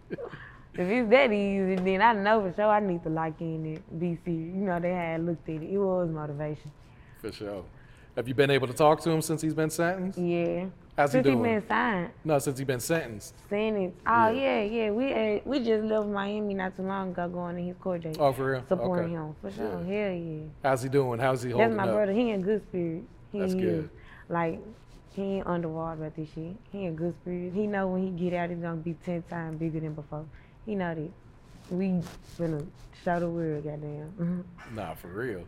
If 0.72 0.88
it's 0.88 1.10
that 1.10 1.32
easy, 1.32 1.74
then 1.76 2.00
I 2.00 2.12
know 2.12 2.40
for 2.42 2.54
sure 2.54 2.68
I 2.70 2.80
need 2.80 3.02
to 3.02 3.08
lock 3.10 3.40
in 3.40 3.80
and 3.90 4.00
BC. 4.00 4.26
You 4.26 4.64
know, 4.66 4.78
they 4.80 4.90
had 4.92 5.24
looked 5.26 5.48
at 5.48 5.56
it. 5.56 5.70
It 5.70 5.78
was 5.78 6.08
motivation. 6.08 6.70
For 7.20 7.32
sure. 7.32 7.64
Have 8.16 8.28
you 8.28 8.34
been 8.34 8.50
able 8.50 8.66
to 8.66 8.72
talk 8.72 9.00
to 9.02 9.10
him 9.10 9.20
since 9.22 9.42
he's 9.42 9.54
been 9.54 9.70
sentenced? 9.70 10.18
Yeah. 10.18 10.66
How's 10.96 11.12
he 11.12 11.16
Since 11.18 11.26
he 11.26 11.32
doing? 11.32 11.42
been 11.42 11.66
signed, 11.68 12.10
No, 12.24 12.38
since 12.38 12.58
he's 12.58 12.66
been 12.66 12.80
sentenced. 12.80 13.34
sentenced. 13.48 13.96
Oh 14.06 14.28
yeah, 14.30 14.62
yeah. 14.62 14.90
We 14.90 15.12
uh, 15.12 15.40
we 15.44 15.60
just 15.60 15.84
left 15.84 16.08
Miami 16.08 16.54
not 16.54 16.76
too 16.76 16.82
long 16.82 17.10
ago, 17.10 17.28
going 17.28 17.56
to 17.56 17.62
his 17.62 17.76
court 17.80 18.02
date. 18.02 18.16
Oh, 18.18 18.32
for 18.32 18.50
real? 18.52 18.64
Supporting 18.68 19.16
Okay. 19.16 19.26
him 19.28 19.34
for 19.40 19.50
sure. 19.50 19.84
Yeah. 19.86 20.08
Hell 20.08 20.14
yeah. 20.16 20.40
How's 20.62 20.82
he 20.82 20.88
doing? 20.88 21.18
How's 21.20 21.42
he 21.42 21.50
holding 21.50 21.70
up? 21.72 21.76
That's 21.76 21.86
my 21.86 21.90
up? 21.92 21.96
brother. 21.96 22.12
He 22.12 22.30
in 22.30 22.42
good 22.42 22.62
spirit. 22.68 23.04
He 23.32 23.38
That's 23.38 23.52
is. 23.54 23.60
good. 23.60 23.90
Like 24.28 24.60
he 25.20 25.36
ain't 25.36 25.46
underwater 25.46 26.00
about 26.00 26.16
this 26.16 26.28
shit. 26.34 26.56
He 26.72 26.84
in 26.84 26.96
good 26.96 27.14
spirit. 27.22 27.52
He 27.54 27.66
know 27.66 27.88
when 27.88 28.02
he 28.02 28.10
get 28.10 28.36
out, 28.36 28.50
he's 28.50 28.58
gonna 28.58 28.76
be 28.76 28.94
ten 29.04 29.22
times 29.22 29.58
bigger 29.58 29.80
than 29.80 29.94
before. 29.94 30.24
He 30.66 30.74
know 30.74 30.94
that. 30.94 31.10
We 31.70 32.02
finna 32.38 32.66
show 33.04 33.20
the 33.20 33.28
world, 33.28 33.64
goddamn. 33.64 34.12
Mm-hmm. 34.18 34.74
Nah, 34.74 34.94
for 34.94 35.08
real. 35.08 35.44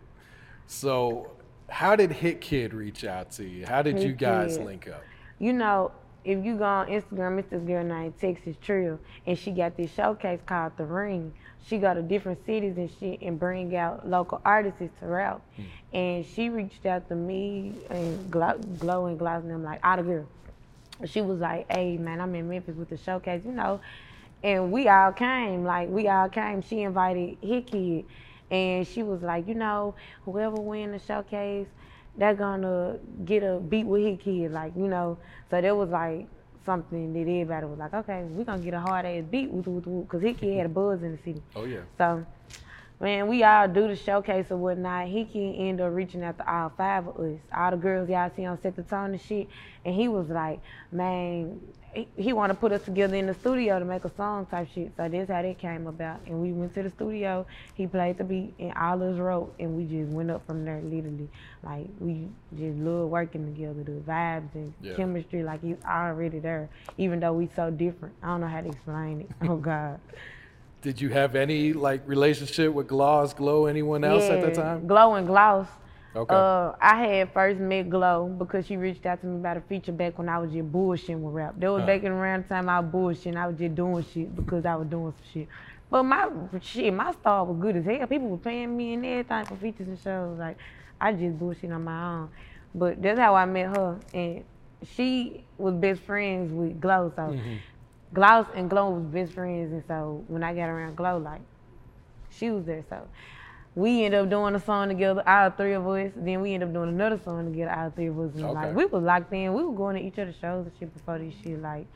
So, 0.66 1.32
how 1.68 1.96
did 1.96 2.10
HitKidd 2.10 2.72
reach 2.72 3.04
out 3.04 3.32
to 3.32 3.44
you? 3.44 3.66
How 3.66 3.82
did 3.82 3.96
Hit 3.96 4.06
you 4.06 4.12
guys 4.12 4.56
Kid. 4.56 4.66
link 4.66 4.88
up? 4.88 5.02
You 5.38 5.52
know, 5.52 5.90
if 6.24 6.44
you 6.44 6.56
go 6.56 6.64
on 6.64 6.86
Instagram, 6.86 7.38
it's 7.38 7.50
this 7.50 7.62
girl 7.62 7.84
named 7.84 8.14
Texas 8.20 8.56
Trill, 8.62 9.00
and 9.26 9.36
she 9.36 9.50
got 9.50 9.76
this 9.76 9.92
showcase 9.92 10.40
called 10.46 10.72
The 10.76 10.84
Ring. 10.84 11.32
She 11.66 11.78
go 11.78 11.95
to 11.95 12.02
different 12.02 12.45
cities 12.47 12.76
and 12.76 12.90
shit 13.00 13.21
and 13.23 13.38
bring 13.38 13.75
out 13.76 14.09
local 14.09 14.40
artists 14.45 14.81
to 14.81 15.07
rap. 15.07 15.42
Hmm. 15.57 15.62
And 15.92 16.26
she 16.26 16.50
reached 16.50 16.87
out 16.87 17.09
to 17.09 17.14
me 17.16 17.75
and 17.90 18.31
Glow, 18.31 18.59
Glow 18.78 19.07
and 19.07 19.19
Gloss 19.19 19.42
and 19.42 19.50
them 19.52 19.64
like, 19.64 19.81
out 19.83 19.99
of 19.99 20.07
girl. 20.07 20.26
She 21.07 21.21
was 21.23 21.40
like, 21.40 21.66
hey 21.71 21.97
man, 21.99 22.21
I'm 22.21 22.35
in 22.35 22.49
Memphis 22.49 22.76
with 22.76 22.90
the 22.90 22.97
showcase, 22.97 23.45
you 23.45 23.52
know. 23.52 23.81
And 24.42 24.73
we 24.73 24.88
all 24.88 25.12
came, 25.12 25.64
like 25.64 25.88
we 25.88 26.09
all 26.09 26.28
came. 26.28 26.62
She 26.62 26.83
invited 26.83 27.38
Hickey 27.42 28.07
And 28.50 28.87
she 28.87 29.02
was 29.02 29.23
like, 29.23 29.49
you 29.49 29.54
know, 29.54 29.95
whoever 30.25 30.57
win 30.57 30.92
the 30.92 30.99
showcase, 30.99 31.69
they're 32.16 32.35
gonna 32.35 32.99
get 33.25 33.42
a 33.42 33.61
beat 33.61 33.87
with 33.87 34.02
Hickey, 34.02 34.49
like, 34.49 34.75
you 34.76 34.88
know. 34.88 35.19
So 35.50 35.61
that 35.61 35.76
was 35.76 35.90
like 35.90 36.28
something 36.64 37.12
that 37.12 37.21
everybody 37.21 37.66
was 37.66 37.78
like, 37.78 37.95
okay, 37.95 38.25
we're 38.31 38.45
gonna 38.45 38.62
get 38.62 38.75
a 38.75 38.81
hard 38.81 39.07
ass 39.07 39.25
beat 39.31 39.50
because 39.54 40.23
Hit 40.23 40.38
Kid 40.40 40.57
had 40.57 40.66
a 40.66 40.69
buzz 40.69 41.02
in 41.02 41.12
the 41.12 41.19
city. 41.19 41.42
Oh, 41.57 41.64
yeah. 41.64 41.81
So, 41.99 42.25
man, 43.00 43.26
we 43.28 43.42
all 43.42 43.69
do 43.69 43.88
the 43.88 43.97
showcase 43.97 44.47
or 44.50 44.57
whatnot. 44.57 45.09
He 45.09 45.25
can 45.25 45.54
end 45.54 45.81
up 45.81 45.92
reaching 45.92 46.23
out 46.23 46.38
to 46.38 46.52
all 46.52 46.73
five 46.76 47.07
of 47.07 47.19
us, 47.19 47.38
all 47.54 47.71
the 47.71 47.76
girls 47.76 48.09
y'all 48.09 48.31
see 48.35 48.45
on 48.45 48.61
set 48.61 48.76
the 48.76 48.83
tone 48.83 49.12
and 49.12 49.21
shit. 49.21 49.49
And 49.85 49.95
he 49.95 50.09
was 50.09 50.28
like, 50.28 50.61
man, 50.90 51.61
he, 51.92 52.08
he 52.16 52.32
want 52.32 52.50
to 52.50 52.54
put 52.54 52.72
us 52.72 52.82
together 52.82 53.16
in 53.16 53.26
the 53.26 53.34
studio 53.34 53.78
to 53.78 53.84
make 53.84 54.04
a 54.04 54.14
song 54.14 54.46
type 54.46 54.68
shit. 54.75 54.92
So 54.96 55.08
that's 55.08 55.30
how 55.30 55.42
that 55.42 55.58
came 55.58 55.87
about. 55.87 56.20
And 56.26 56.40
we 56.40 56.52
went 56.52 56.72
to 56.75 56.82
the 56.82 56.90
studio. 56.90 57.46
He 57.75 57.87
played 57.87 58.18
the 58.18 58.25
beat, 58.25 58.54
and 58.58 58.72
all 58.75 59.02
us 59.02 59.18
wrote, 59.18 59.54
and 59.61 59.76
we 59.76 59.84
just 59.84 60.11
went 60.12 60.30
up 60.30 60.46
from 60.46 60.64
there. 60.64 60.80
Literally, 60.82 61.28
like 61.62 61.87
we 62.00 62.28
just 62.56 62.78
love 62.78 63.08
working 63.08 63.44
together. 63.46 63.82
The 63.82 63.92
vibes 63.92 64.54
and 64.54 64.72
Yeah. 64.80 64.94
chemistry, 64.94 65.42
like 65.42 65.62
it's 65.64 65.84
already 65.84 66.38
there. 66.38 66.68
Even 66.99 67.20
though 67.20 67.34
we 67.34 67.49
so 67.54 67.70
different, 67.70 68.14
I 68.22 68.28
don't 68.28 68.40
know 68.40 68.49
how 68.49 68.61
to 68.62 68.68
explain 68.68 69.20
it. 69.22 69.30
Oh 69.49 69.56
God. 69.56 70.00
Did 70.80 71.00
you 71.00 71.11
have 71.11 71.37
any 71.37 71.72
like 71.72 72.02
relationship 72.08 72.72
with 72.72 72.88
Gloss, 72.88 73.34
Glow, 73.34 73.66
anyone 73.66 74.02
else 74.02 74.30
at 74.30 74.40
that 74.40 74.49
Yeah, 74.56 74.62
time? 74.62 74.87
Glow 74.87 75.14
and 75.14 75.26
Gloss. 75.26 75.68
Okay. 76.14 76.35
Uh, 76.35 76.73
I 76.81 76.97
had 77.07 77.33
first 77.33 77.59
met 77.59 77.88
Glow 77.88 78.26
because 78.28 78.66
she 78.66 78.76
reached 78.76 79.07
out 79.07 79.21
to 79.23 79.26
me 79.26 79.37
about 79.37 79.57
a 79.57 79.61
feature 79.62 79.92
back 79.92 80.19
when 80.19 80.28
I 80.28 80.38
was 80.38 80.52
just 80.52 80.71
bullshitting 80.71 81.21
with 81.21 81.35
rap. 81.35 81.54
That 81.59 81.71
was 81.71 81.81
Huh. 81.81 81.87
back 81.87 82.02
in 82.02 82.12
around 82.12 82.45
the 82.45 82.49
time 82.49 82.69
I 82.69 82.81
was 82.81 82.92
bullshitting. 82.92 83.37
I 83.37 83.47
was 83.47 83.57
just 83.59 83.75
doing 83.75 84.04
shit 84.04 84.35
because 84.37 84.66
I 84.66 84.75
was 84.76 84.88
doing 84.88 85.12
some 85.12 85.25
shit. 85.33 85.49
But 85.90 86.02
my 86.04 86.28
shit, 86.61 86.92
my 86.92 87.12
star 87.12 87.45
was 87.45 87.59
good 87.61 87.76
as 87.76 87.85
hell. 87.85 88.07
People 88.07 88.28
were 88.28 88.38
paying 88.38 88.76
me 88.76 88.95
and 88.95 89.04
everything 89.07 89.45
for 89.47 89.57
features 89.57 89.88
and 89.88 89.99
shows. 89.99 90.38
Like 90.38 90.59
I 91.00 91.12
just 91.12 91.38
bullshit 91.38 91.71
on 91.73 91.85
my 91.85 92.14
own. 92.14 92.28
But 92.75 93.02
that's 93.02 93.19
how 93.19 93.35
I 93.35 93.45
met 93.45 93.66
her, 93.66 93.99
and 94.14 94.45
she 94.83 95.45
was 95.59 95.75
best 95.75 96.00
friends 96.02 96.52
with 96.52 96.81
Glow. 96.81 97.12
So 97.16 97.37
Glow 98.14 98.47
and 98.54 98.69
Glow 98.71 98.90
was 98.90 99.04
best 99.04 99.33
friends, 99.33 99.73
and 99.73 99.83
so 99.87 100.25
when 100.28 100.42
I 100.42 100.54
got 100.54 100.69
around 100.69 100.97
Glow, 100.97 101.19
like 101.19 101.42
she 102.31 102.50
was 102.50 102.64
there. 102.64 102.85
So 102.88 103.07
we 103.74 104.04
end 104.04 104.14
up 104.14 104.28
doing 104.28 104.54
a 104.54 104.60
song 104.60 104.88
together, 104.88 105.22
all 105.26 105.50
three 105.50 105.72
of 105.72 105.86
us. 105.86 106.10
Then 106.14 106.40
we 106.42 106.54
end 106.54 106.62
up 106.62 106.72
doing 106.72 106.90
another 106.90 107.18
song 107.24 107.50
together, 107.50 107.72
all 107.72 107.90
three 107.90 108.08
of 108.08 108.18
us. 108.18 108.34
And 108.34 108.44
Okay. 108.44 108.54
like 108.54 108.74
we 108.76 108.84
was 108.86 109.02
locked 109.02 109.32
in. 109.32 109.52
We 109.54 109.64
were 109.64 109.72
going 109.74 109.96
to 109.96 110.02
each 110.02 110.18
other's 110.18 110.36
shows 110.36 110.66
and 110.66 110.72
shit 110.78 110.92
before 110.92 111.18
this 111.18 111.34
shit. 111.42 111.60
Like 111.60 111.86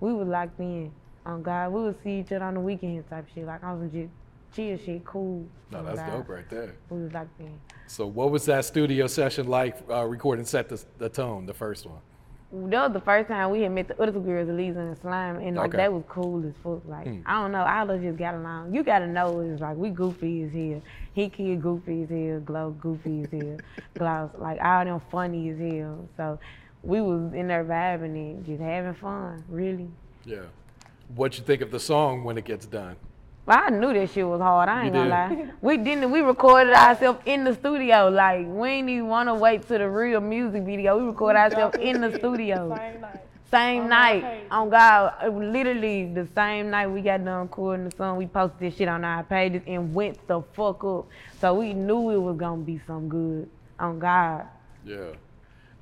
we 0.00 0.12
was 0.12 0.26
locked 0.28 0.58
in. 0.60 0.92
On 1.26 1.42
God, 1.42 1.72
we 1.72 1.82
would 1.82 2.02
see 2.04 2.20
each 2.20 2.30
other 2.32 2.44
on 2.44 2.54
the 2.54 2.60
weekends 2.60 3.08
type 3.10 3.26
shit. 3.34 3.44
Like 3.46 3.62
I 3.64 3.72
was 3.74 3.90
just 3.90 4.10
chill 4.54 4.78
shit, 4.78 5.04
cool. 5.04 5.44
No, 5.70 5.82
that's 5.84 5.98
God. 5.98 6.10
dope 6.12 6.28
right 6.28 6.48
there. 6.48 6.76
We 6.88 7.02
was 7.02 7.12
locked 7.12 7.40
in. 7.40 7.58
So, 7.88 8.06
what 8.06 8.30
was 8.30 8.44
that 8.46 8.64
studio 8.64 9.06
session 9.08 9.48
like 9.48 9.76
uh, 9.90 10.04
recording 10.04 10.44
Set 10.44 10.68
the, 10.68 10.82
the 10.98 11.08
Tone, 11.08 11.44
the 11.46 11.52
first 11.54 11.84
one? 11.84 11.98
That 12.70 12.84
was 12.84 12.92
the 12.92 13.00
first 13.00 13.28
time 13.28 13.50
we 13.50 13.62
had 13.62 13.72
met 13.72 13.88
the 13.88 14.00
other 14.02 14.12
girls, 14.18 14.48
Aleza 14.48 14.78
and 14.78 14.96
Slime, 14.98 15.36
and 15.36 15.56
like 15.56 15.68
Okay. 15.70 15.78
that 15.78 15.92
was 15.92 16.04
cool 16.08 16.46
as 16.46 16.54
fuck. 16.62 16.82
Like 16.86 17.06
hmm. 17.06 17.20
I 17.26 17.42
don't 17.42 17.52
know, 17.52 17.64
all 17.64 17.90
of 17.90 17.90
us 17.90 18.02
just 18.02 18.18
got 18.18 18.34
along. 18.34 18.74
You 18.74 18.82
gotta 18.82 19.06
know 19.06 19.40
it's 19.40 19.60
like 19.60 19.76
we 19.76 19.90
goofy 19.90 20.42
as 20.44 20.52
hell. 20.52 20.82
He 21.12 21.28
kid 21.28 21.62
goofy 21.62 22.02
as 22.02 22.08
hell, 22.08 22.40
Glow 22.40 22.70
goofy 22.80 23.22
as 23.22 23.30
hell, 23.30 23.56
Gloss 23.94 24.30
like 24.38 24.60
all 24.62 24.84
them 24.84 25.00
funny 25.10 25.50
as 25.50 25.58
hell. 25.58 26.08
So 26.16 26.38
we 26.82 27.00
was 27.00 27.32
in 27.34 27.48
there 27.48 27.64
vibing 27.64 28.14
and 28.14 28.46
just 28.46 28.60
having 28.60 28.94
fun, 28.94 29.42
really. 29.48 29.88
Yeah. 30.24 30.42
What 31.14 31.38
you 31.38 31.44
think 31.44 31.60
of 31.62 31.70
the 31.70 31.80
song 31.80 32.24
when 32.24 32.36
it 32.38 32.44
gets 32.44 32.66
done? 32.66 32.96
But 33.46 33.58
I 33.58 33.70
knew 33.70 33.94
that 33.94 34.10
shit 34.10 34.26
was 34.26 34.40
hard. 34.40 34.68
I 34.68 34.84
ain't 34.86 34.92
gonna 34.92 35.08
lie. 35.08 35.48
We 35.62 35.76
didn't. 35.76 36.10
We 36.10 36.20
recorded 36.20 36.74
ourselves 36.74 37.20
in 37.26 37.44
the 37.44 37.54
studio. 37.54 38.08
Like 38.08 38.44
we 38.48 38.68
ain't 38.68 38.88
even 38.88 39.06
want 39.06 39.28
to 39.28 39.34
wait 39.34 39.62
to 39.68 39.78
the 39.78 39.88
real 39.88 40.20
music 40.20 40.64
video. 40.64 40.98
We 40.98 41.06
recorded 41.06 41.38
ourselves 41.38 41.76
in 41.80 42.00
the 42.00 42.12
studio. 42.18 42.76
Same 42.76 43.00
night. 43.00 43.20
Same 43.48 43.82
On 43.84 43.88
night. 43.88 44.46
On 44.50 44.68
God, 44.68 45.14
uh, 45.22 45.28
literally 45.28 46.12
the 46.12 46.26
same 46.34 46.70
night 46.70 46.88
we 46.88 47.00
got 47.02 47.24
done 47.24 47.42
recording 47.42 47.88
the 47.88 47.96
song. 47.96 48.16
We 48.16 48.26
posted 48.26 48.58
this 48.58 48.76
shit 48.76 48.88
on 48.88 49.04
our 49.04 49.22
pages 49.22 49.62
and 49.68 49.94
went 49.94 50.26
the 50.26 50.42
fuck 50.54 50.82
up. 50.82 51.06
So 51.40 51.54
we 51.54 51.72
knew 51.72 52.10
it 52.10 52.18
was 52.18 52.36
gonna 52.36 52.62
be 52.62 52.80
some 52.84 53.08
good. 53.08 53.48
On 53.78 54.00
God. 54.00 54.46
Yeah. 54.84 55.12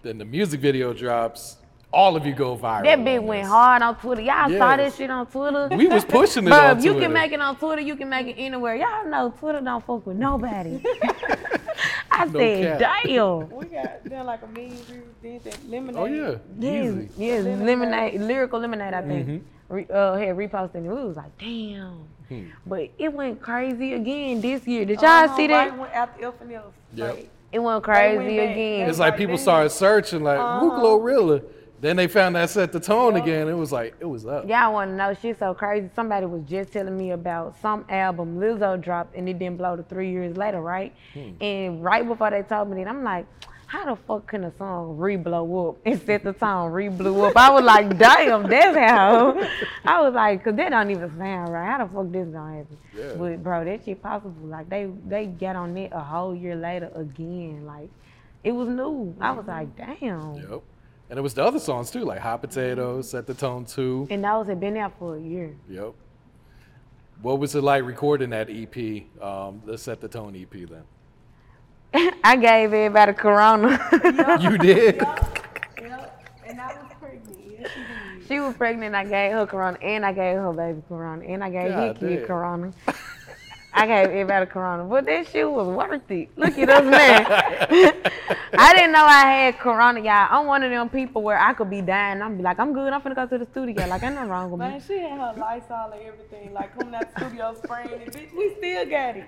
Then 0.03 0.19
the 0.19 0.25
music 0.27 0.61
video 0.61 0.93
drops. 0.93 1.57
All 1.95 2.17
of 2.17 2.27
you 2.27 2.33
go 2.35 2.57
viral. 2.57 2.83
That 2.85 2.99
bitch 2.99 3.23
went 3.23 3.47
hard 3.47 3.81
on 3.83 3.95
Twitter. 3.97 4.23
Y'all 4.23 4.51
saw 4.51 4.77
that 4.77 4.93
shit 4.95 5.11
on 5.11 5.27
Twitter. 5.27 5.69
We 5.77 5.87
was 5.87 6.05
pushing 6.19 6.47
it 6.47 6.51
Bruh, 6.51 6.71
on 6.71 6.79
if 6.79 6.85
you 6.85 6.95
can 6.99 7.13
make 7.13 7.33
it 7.33 7.41
on 7.41 7.57
Twitter, 7.57 7.81
you 7.83 7.97
can 7.97 8.09
make 8.09 8.27
it 8.27 8.35
anywhere. 8.39 8.75
Y'all 8.77 9.07
know 9.07 9.33
Twitter 9.39 9.61
don't 9.61 9.85
fuck 9.87 10.05
with 10.07 10.17
nobody. 10.17 10.81
I 12.11 12.25
No 12.27 12.39
said, 12.39 12.79
cap. 12.81 13.03
damn. 13.05 13.51
We 13.51 13.65
got 13.67 14.05
done 14.09 14.27
like 14.27 14.41
a 14.43 14.47
million 14.49 14.77
views. 15.23 15.43
Lemonade. 15.69 15.97
Oh 15.97 16.05
yeah. 16.05 16.35
Yes, 16.59 16.95
Easy. 16.95 17.09
yes, 17.17 17.45
lemonade, 17.45 18.21
lyrical 18.21 18.61
lemonade. 18.61 18.95
I 18.95 19.03
think 19.03 19.27
Mhm. 19.29 19.41
Re, 19.69 19.87
uh, 19.93 20.15
had 20.17 20.37
reposted 20.37 20.77
it. 20.77 20.83
We 20.83 20.89
was 21.05 21.17
like, 21.17 21.37
damn. 21.39 22.07
Hmm. 22.29 22.43
But 22.67 22.91
it 22.99 23.13
went 23.13 23.41
crazy 23.41 23.95
again 23.95 24.41
this 24.41 24.67
year. 24.67 24.85
Did 24.85 25.01
y'all 25.01 25.11
Uh-huh, 25.25 25.37
see 25.37 25.47
that? 25.49 25.71
Right 25.71 25.79
when 25.79 25.91
after 25.91 26.25
Elf 26.25 26.41
and 26.41 26.53
Elf. 26.53 26.75
Yep. 26.95 27.09
Like, 27.15 27.19
It 27.19 27.23
went 27.23 27.31
They 27.53 27.59
went 27.59 27.85
crazy 27.85 28.39
again. 28.39 28.89
It's 28.89 28.99
like 28.99 29.17
people 29.17 29.37
started 29.39 29.71
searching, 29.71 30.23
like, 30.25 30.39
who 30.39 30.71
Uh-huh. 30.71 30.81
Glorilla? 30.81 31.43
Then 31.85 31.97
they 31.97 32.07
found 32.07 32.35
that 32.35 32.49
set 32.49 32.73
the 32.73 32.81
tone 32.81 33.17
again. 33.17 33.47
It 33.47 33.53
was 33.53 33.71
like, 33.71 33.95
it 34.01 34.07
was 34.07 34.25
up. 34.25 34.49
Y'all 34.49 34.73
want 34.73 34.93
to 34.93 34.97
know 34.97 35.13
She's 35.21 35.37
so 35.37 35.53
crazy? 35.53 35.91
Somebody 35.95 36.25
was 36.25 36.41
just 36.49 36.73
telling 36.73 36.97
me 36.97 37.11
about 37.11 37.61
some 37.61 37.85
album 37.91 38.39
Lizzo 38.39 38.81
dropped 38.81 39.15
and 39.15 39.29
it 39.29 39.39
didn't 39.39 39.59
blow 39.59 39.77
to 39.77 39.83
three 39.83 40.11
years 40.11 40.35
later, 40.35 40.63
right? 40.63 40.95
Hmm. 41.13 41.33
And 41.43 41.85
right 41.85 42.09
before 42.09 42.31
they 42.31 42.41
told 42.41 42.71
me 42.71 42.83
that, 42.83 42.89
I'm 42.89 43.05
like, 43.05 43.27
how 43.67 43.85
the 43.85 43.97
fuck 43.97 44.27
can 44.29 44.45
a 44.45 44.57
song 44.57 44.97
re-blow 44.97 45.69
up 45.69 45.77
and 45.85 46.01
set 46.01 46.25
the 46.25 46.33
tone 46.33 46.73
re-blew 46.73 47.23
up? 47.23 47.37
I 47.37 47.51
was 47.51 47.65
like, 47.65 47.99
damn, 47.99 48.49
that's 48.49 48.79
how. 48.79 49.39
I 49.85 50.01
was 50.01 50.15
like, 50.15 50.43
cause 50.43 50.55
that 50.57 50.71
don't 50.71 50.91
even 50.91 51.11
sound 51.19 51.53
right. 51.53 51.67
How 51.67 51.85
the 51.85 51.93
fuck 51.93 52.11
this 52.11 52.29
gonna 52.29 52.57
happen? 52.57 52.79
Yeah. 52.97 53.13
But 53.19 53.43
bro, 53.43 53.63
that 53.63 53.85
shit 53.85 54.03
possible. 54.03 54.47
Like 54.47 54.71
they 54.71 54.89
they 55.07 55.27
got 55.27 55.57
on 55.57 55.77
it 55.77 55.93
a 55.93 56.01
whole 56.01 56.35
year 56.35 56.57
later 56.57 56.91
again. 56.95 57.67
Like 57.67 57.91
it 58.43 58.53
was 58.53 58.69
new. 58.71 59.15
I 59.21 59.33
was 59.33 59.47
like, 59.47 59.77
damn. 59.77 60.37
Yep. 60.37 60.63
And 61.11 61.19
it 61.19 61.23
was 61.23 61.35
the 61.35 61.45
other 61.45 61.59
songs 61.59 61.91
too, 61.91 62.05
like 62.05 62.21
Hot 62.21 62.41
Potatoes, 62.41 63.11
Set 63.11 63.27
the 63.27 63.35
Tone 63.35 63.65
too. 63.65 64.07
And 64.11 64.25
those 64.25 64.47
had 64.47 64.59
been 64.61 64.77
out 64.77 64.99
for 64.99 65.17
a 65.17 65.21
year. 65.21 65.55
Yep. 65.69 65.93
What 67.23 67.39
was 67.39 67.55
it 67.55 67.63
like 67.63 67.85
recording 67.85 68.31
that 68.31 68.49
EP, 68.51 69.05
um, 69.23 69.63
the 69.65 69.79
Set 69.79 70.01
the 70.01 70.09
Tone 70.09 70.35
EP 70.35 70.69
then? 70.69 70.83
I 72.25 72.37
gave 72.37 72.73
everybody 72.73 73.13
Corona. 73.13 73.79
You 74.41 74.59
did? 74.59 74.97
and 76.47 76.61
I 76.61 76.75
was 76.75 76.93
pregnant. 77.01 77.39
Yes, 77.49 77.71
she 78.27 78.41
was 78.41 78.55
pregnant. 78.57 78.95
I 78.95 79.05
gave 79.05 79.33
her 79.33 79.47
Corona, 79.47 79.79
and 79.81 80.05
I 80.05 80.13
gave 80.13 80.37
her 80.37 80.53
baby 80.53 80.83
Corona, 80.89 81.25
and 81.25 81.45
I 81.45 81.51
gave 81.51 81.65
his 81.65 81.75
God 81.75 82.01
kid. 82.01 82.27
Corona. 82.27 82.73
I 83.77 83.89
got 83.89 84.05
it 84.05 84.09
gave 84.09 84.31
everybody 84.31 84.47
Corona, 84.47 84.85
but 84.85 85.05
that 85.07 85.27
shit 85.27 85.51
was 85.51 85.67
worth 85.67 86.09
it. 86.09 86.29
Look 86.37 86.57
at 86.57 86.71
us, 86.71 86.85
man. 86.85 87.27
I 88.57 88.73
didn't 88.73 88.93
know 88.93 89.05
I 89.05 89.23
had 89.23 89.59
Corona, 89.59 89.99
y'all. 90.01 90.29
I'm 90.31 90.47
one 90.47 90.63
of 90.63 90.71
them 90.71 90.89
people 90.89 91.23
where 91.23 91.39
I 91.41 91.55
could 91.55 91.71
be 91.71 91.81
dying. 91.81 92.23
I'm 92.23 92.37
be 92.37 92.45
like, 92.45 92.61
I'm 92.61 92.73
good. 92.73 92.93
I'm 92.93 93.01
finna 93.01 93.17
go 93.17 93.27
to 93.27 93.37
the 93.39 93.47
studio. 93.47 93.85
Like, 93.89 94.05
ain't 94.05 94.15
nothing 94.15 94.31
wrong 94.31 94.53
with 94.53 94.61
me. 94.61 94.69
Man, 94.69 94.81
she 94.81 94.99
had 94.99 95.19
her 95.19 95.35
Lysol 95.37 95.91
and 95.91 96.03
everything, 96.03 96.53
like 96.53 96.79
coming 96.79 96.95
out 96.95 97.13
the 97.13 97.21
studio 97.21 97.57
spraying 97.65 97.89
it. 97.91 98.13
Bitch, 98.13 98.33
we 98.33 98.55
still 98.59 98.87
got 98.87 99.17
it. 99.17 99.27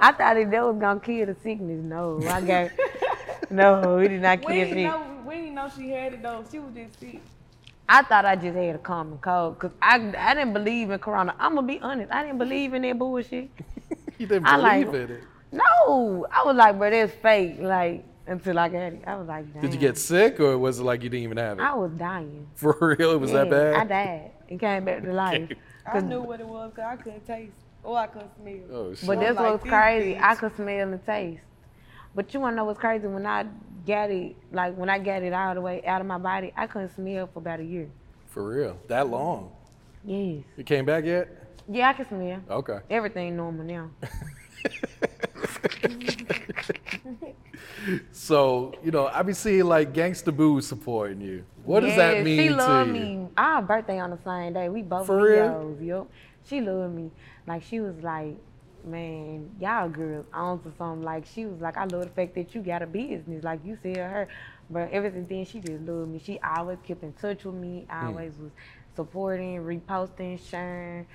I 0.00 0.10
thought 0.10 0.34
that, 0.34 0.50
that 0.50 0.64
was 0.64 0.76
gonna 0.80 0.98
kill 0.98 1.26
the 1.26 1.36
sickness. 1.44 1.84
No, 1.84 2.20
I 2.26 2.40
got 2.40 2.70
no. 3.50 3.98
It 3.98 4.08
did 4.08 4.22
not 4.22 4.40
we 4.40 4.46
kill 4.46 4.54
didn't 4.54 4.74
shit. 4.74 4.84
know, 4.84 5.22
we 5.24 5.34
didn't 5.36 5.54
know 5.54 5.70
she 5.76 5.90
had 5.90 6.12
it 6.14 6.22
though. 6.22 6.44
She 6.50 6.58
was 6.58 6.74
just 6.74 6.98
sick. 6.98 7.20
I 7.88 8.02
thought 8.02 8.24
I 8.24 8.34
just 8.34 8.56
had 8.56 8.74
a 8.74 8.78
common 8.78 9.18
cold 9.18 9.54
because 9.54 9.70
I, 9.80 10.12
I 10.18 10.34
didn't 10.34 10.54
believe 10.54 10.90
in 10.90 10.98
Corona. 10.98 11.36
I'm 11.38 11.54
gonna 11.54 11.68
be 11.68 11.78
honest. 11.80 12.10
I 12.12 12.24
didn't 12.24 12.38
believe 12.38 12.74
in 12.74 12.82
that 12.82 12.98
bullshit. 12.98 13.48
You 14.18 14.26
didn't 14.26 14.46
I 14.46 14.56
believe 14.80 14.88
like- 14.92 15.10
in 15.10 15.16
it. 15.16 15.22
No, 15.52 16.26
I 16.30 16.42
was 16.44 16.56
like, 16.56 16.76
bro, 16.76 16.90
that's 16.90 17.12
fake. 17.14 17.56
Like 17.60 18.04
until 18.26 18.58
I 18.58 18.68
got 18.68 18.78
it, 18.92 19.02
I 19.06 19.16
was 19.16 19.28
like, 19.28 19.52
damn. 19.52 19.62
Did 19.62 19.72
you 19.74 19.78
get 19.80 19.96
sick 19.96 20.40
or 20.40 20.58
was 20.58 20.80
it 20.80 20.82
like 20.82 21.02
you 21.02 21.08
didn't 21.08 21.22
even 21.24 21.36
have 21.38 21.58
it? 21.58 21.62
I 21.62 21.74
was 21.74 21.92
dying. 21.92 22.46
For 22.56 22.76
real? 22.98 23.12
It 23.12 23.20
was 23.20 23.30
that 23.32 23.48
Yeah, 23.48 23.80
I 23.80 23.84
died 23.84 24.30
and 24.50 24.58
came 24.60 24.84
back 24.84 25.02
to 25.04 25.12
life. 25.12 25.48
I 25.86 25.92
'Cause- 25.92 26.02
knew 26.02 26.20
what 26.22 26.40
it 26.40 26.46
was 26.46 26.70
because 26.74 26.98
I 26.98 27.02
couldn't 27.02 27.26
taste 27.26 27.52
or 27.84 27.96
I 27.96 28.06
couldn't 28.08 28.30
smell. 28.40 28.54
Oh, 28.72 28.94
shit. 28.94 29.06
But 29.06 29.12
I 29.12 29.16
was 29.20 29.26
that's 29.28 29.36
like, 29.36 29.50
what's 29.52 29.62
this 29.64 29.70
crazy. 29.72 30.14
bitch. 30.14 30.22
I 30.22 30.34
could 30.34 30.56
smell 30.56 30.88
and 30.92 31.06
taste. 31.06 31.40
But 32.14 32.34
you 32.34 32.40
wanna 32.40 32.56
know 32.56 32.64
what's 32.64 32.80
crazy? 32.80 33.06
When 33.06 33.24
I 33.26 33.46
got 33.86 34.10
it, 34.10 34.34
like 34.50 34.74
when 34.76 34.90
I 34.90 34.98
got 34.98 35.22
it 35.22 35.32
all 35.32 35.54
the 35.54 35.60
way 35.60 35.84
out 35.86 36.00
of 36.00 36.06
my 36.08 36.18
body, 36.18 36.52
I 36.56 36.66
couldn't 36.66 36.94
smell 36.94 37.28
for 37.32 37.38
about 37.38 37.60
a 37.60 37.64
year. 37.64 37.88
For 38.26 38.42
real? 38.42 38.76
That 38.88 39.06
long? 39.08 39.52
Yes. 40.04 40.42
You 40.56 40.64
came 40.64 40.84
back 40.84 41.04
yet? 41.04 41.28
Yeah, 41.68 41.88
I 41.90 41.92
can 41.94 42.08
smell. 42.08 42.40
Okay. 42.50 42.78
Everything 42.90 43.36
normal 43.36 43.64
now. 43.64 43.90
So, 48.10 48.74
you 48.82 48.90
know, 48.90 49.06
I 49.06 49.22
be 49.22 49.32
seeing 49.32 49.64
like 49.66 49.92
Gangsta 49.92 50.34
Boo 50.34 50.60
supporting 50.60 51.20
you. 51.20 51.44
What 51.64 51.80
does 51.80 51.94
that 51.96 52.24
mean 52.24 52.38
She 52.40 52.48
to 52.48 52.56
love 52.56 52.86
you? 52.88 52.92
me. 52.92 53.28
Our 53.36 53.62
birthday 53.62 54.00
on 54.00 54.10
the 54.10 54.18
same 54.24 54.52
day. 54.54 54.68
We 54.68 54.82
both 54.82 55.06
For 55.06 55.22
real? 55.22 55.76
Leos, 55.78 55.80
yup. 55.80 56.10
She 56.44 56.60
loved 56.60 56.94
me. 56.94 57.10
Like 57.46 57.62
she 57.62 57.80
was 57.80 57.94
like, 58.02 58.36
man, 58.84 59.50
y'all 59.60 59.88
girls 59.88 60.26
on 60.32 60.60
to 60.62 60.72
something. 60.76 61.02
Like 61.02 61.26
she 61.26 61.46
was 61.46 61.60
like, 61.60 61.76
I 61.76 61.84
love 61.84 62.02
the 62.04 62.10
fact 62.10 62.34
that 62.34 62.54
you 62.54 62.60
got 62.62 62.82
a 62.82 62.86
business. 62.86 63.44
Like 63.44 63.60
you 63.64 63.78
said 63.82 63.96
her. 63.98 64.28
But 64.68 64.90
ever 64.90 65.10
since 65.10 65.28
then, 65.28 65.44
she 65.44 65.60
just 65.60 65.82
loved 65.82 66.10
me. 66.10 66.20
She 66.24 66.40
always 66.40 66.78
kept 66.84 67.02
in 67.04 67.12
touch 67.14 67.44
with 67.44 67.54
me. 67.54 67.86
Hmm. 67.88 68.06
Always 68.08 68.32
was 68.38 68.50
supporting, 68.96 69.58
reposting, 69.58 70.40
sharing. 70.50 71.06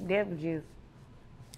That 0.00 0.28
was 0.28 0.40
just 0.40 0.64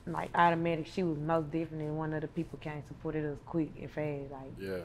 like 0.06 0.30
automatic. 0.34 0.86
She 0.86 1.02
was 1.02 1.18
most 1.18 1.46
definitely 1.50 1.86
one 1.86 2.12
of 2.12 2.20
the 2.20 2.28
people 2.28 2.58
came 2.58 2.82
supported 2.86 3.24
us 3.24 3.38
quick 3.46 3.70
and 3.80 3.90
fast. 3.90 4.30
Like 4.30 4.52
Yeah. 4.60 4.78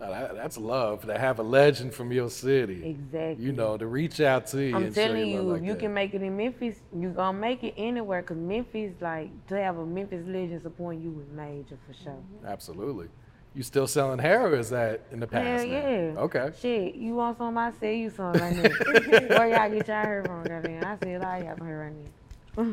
Now, 0.00 0.10
that, 0.10 0.34
that's 0.34 0.58
love 0.58 1.06
to 1.06 1.16
have 1.16 1.38
a 1.38 1.44
legend 1.44 1.94
from 1.94 2.10
your 2.10 2.28
city. 2.28 2.82
Exactly. 2.90 3.44
You 3.44 3.52
know, 3.52 3.76
to 3.76 3.86
reach 3.86 4.20
out 4.20 4.46
to 4.48 4.60
you 4.60 4.74
I'm 4.76 4.92
telling 4.92 5.28
you, 5.28 5.34
you, 5.36 5.42
like 5.42 5.62
you 5.62 5.72
that. 5.74 5.78
can 5.78 5.94
make 5.94 6.12
it 6.12 6.22
in 6.22 6.36
Memphis, 6.36 6.80
you're 6.98 7.12
gonna 7.12 7.38
make 7.38 7.62
it 7.62 7.74
anywhere. 7.76 8.20
Cause 8.22 8.36
Memphis, 8.36 8.94
like, 9.00 9.30
to 9.48 9.56
have 9.62 9.78
a 9.78 9.86
Memphis 9.86 10.24
legend 10.26 10.60
supporting 10.62 11.02
you 11.02 11.10
was 11.10 11.26
major 11.28 11.78
for 11.86 11.94
sure. 11.94 12.12
Mm-hmm. 12.14 12.46
Absolutely. 12.46 13.08
You 13.54 13.62
still 13.62 13.86
selling 13.86 14.18
hair 14.18 14.46
or 14.48 14.56
is 14.56 14.70
that 14.70 15.02
in 15.12 15.20
the 15.20 15.28
Hell 15.30 15.42
past? 15.42 15.66
now? 15.66 15.72
yeah. 15.72 16.14
Okay. 16.16 16.50
Shit, 16.58 16.94
you 16.96 17.14
want 17.14 17.38
some? 17.38 17.56
I 17.56 17.70
sell 17.78 17.90
you 17.92 18.10
some 18.10 18.32
right 18.32 18.56
now. 18.56 18.70
Where 19.38 19.48
y'all 19.50 19.70
get 19.70 19.86
y'all 19.86 20.02
hair 20.02 20.24
from, 20.24 20.42
goddamn? 20.42 20.84
I 20.84 20.96
sell 20.98 21.24
all 21.24 21.38
y'all 21.38 21.64
hair 21.64 21.78
right 21.78 21.92
now. 21.94 22.10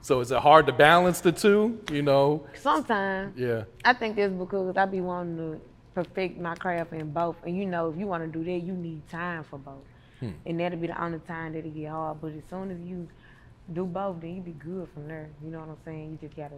So 0.00 0.20
is 0.20 0.30
it 0.30 0.38
hard 0.38 0.66
to 0.66 0.72
balance 0.72 1.20
the 1.20 1.32
two? 1.32 1.80
You 1.90 2.02
know? 2.02 2.46
Sometimes 2.54 3.36
Yeah. 3.36 3.64
I 3.84 3.92
think 3.92 4.16
that's 4.16 4.32
because 4.32 4.76
I 4.76 4.86
be 4.86 5.00
wanting 5.00 5.36
to 5.36 5.60
perfect 5.94 6.38
my 6.38 6.54
craft 6.54 6.92
in 6.92 7.10
both. 7.10 7.36
And 7.44 7.56
you 7.56 7.66
know, 7.66 7.90
if 7.90 7.98
you 7.98 8.06
want 8.06 8.24
to 8.24 8.38
do 8.38 8.44
that, 8.44 8.64
you 8.64 8.72
need 8.72 9.08
time 9.08 9.44
for 9.44 9.58
both. 9.58 9.84
Hmm. 10.20 10.30
And 10.46 10.60
that'll 10.60 10.78
be 10.78 10.86
the 10.86 11.02
only 11.02 11.18
time 11.20 11.52
that 11.52 11.64
it 11.64 11.74
get 11.74 11.90
hard. 11.90 12.20
But 12.20 12.32
as 12.32 12.42
soon 12.48 12.70
as 12.70 12.80
you 12.80 13.08
do 13.72 13.84
both, 13.84 14.20
then 14.20 14.36
you 14.36 14.42
be 14.42 14.52
good 14.52 14.88
from 14.94 15.08
there. 15.08 15.28
You 15.44 15.50
know 15.50 15.60
what 15.60 15.68
I'm 15.70 15.76
saying? 15.84 16.18
You 16.22 16.28
just 16.28 16.36
gotta 16.36 16.56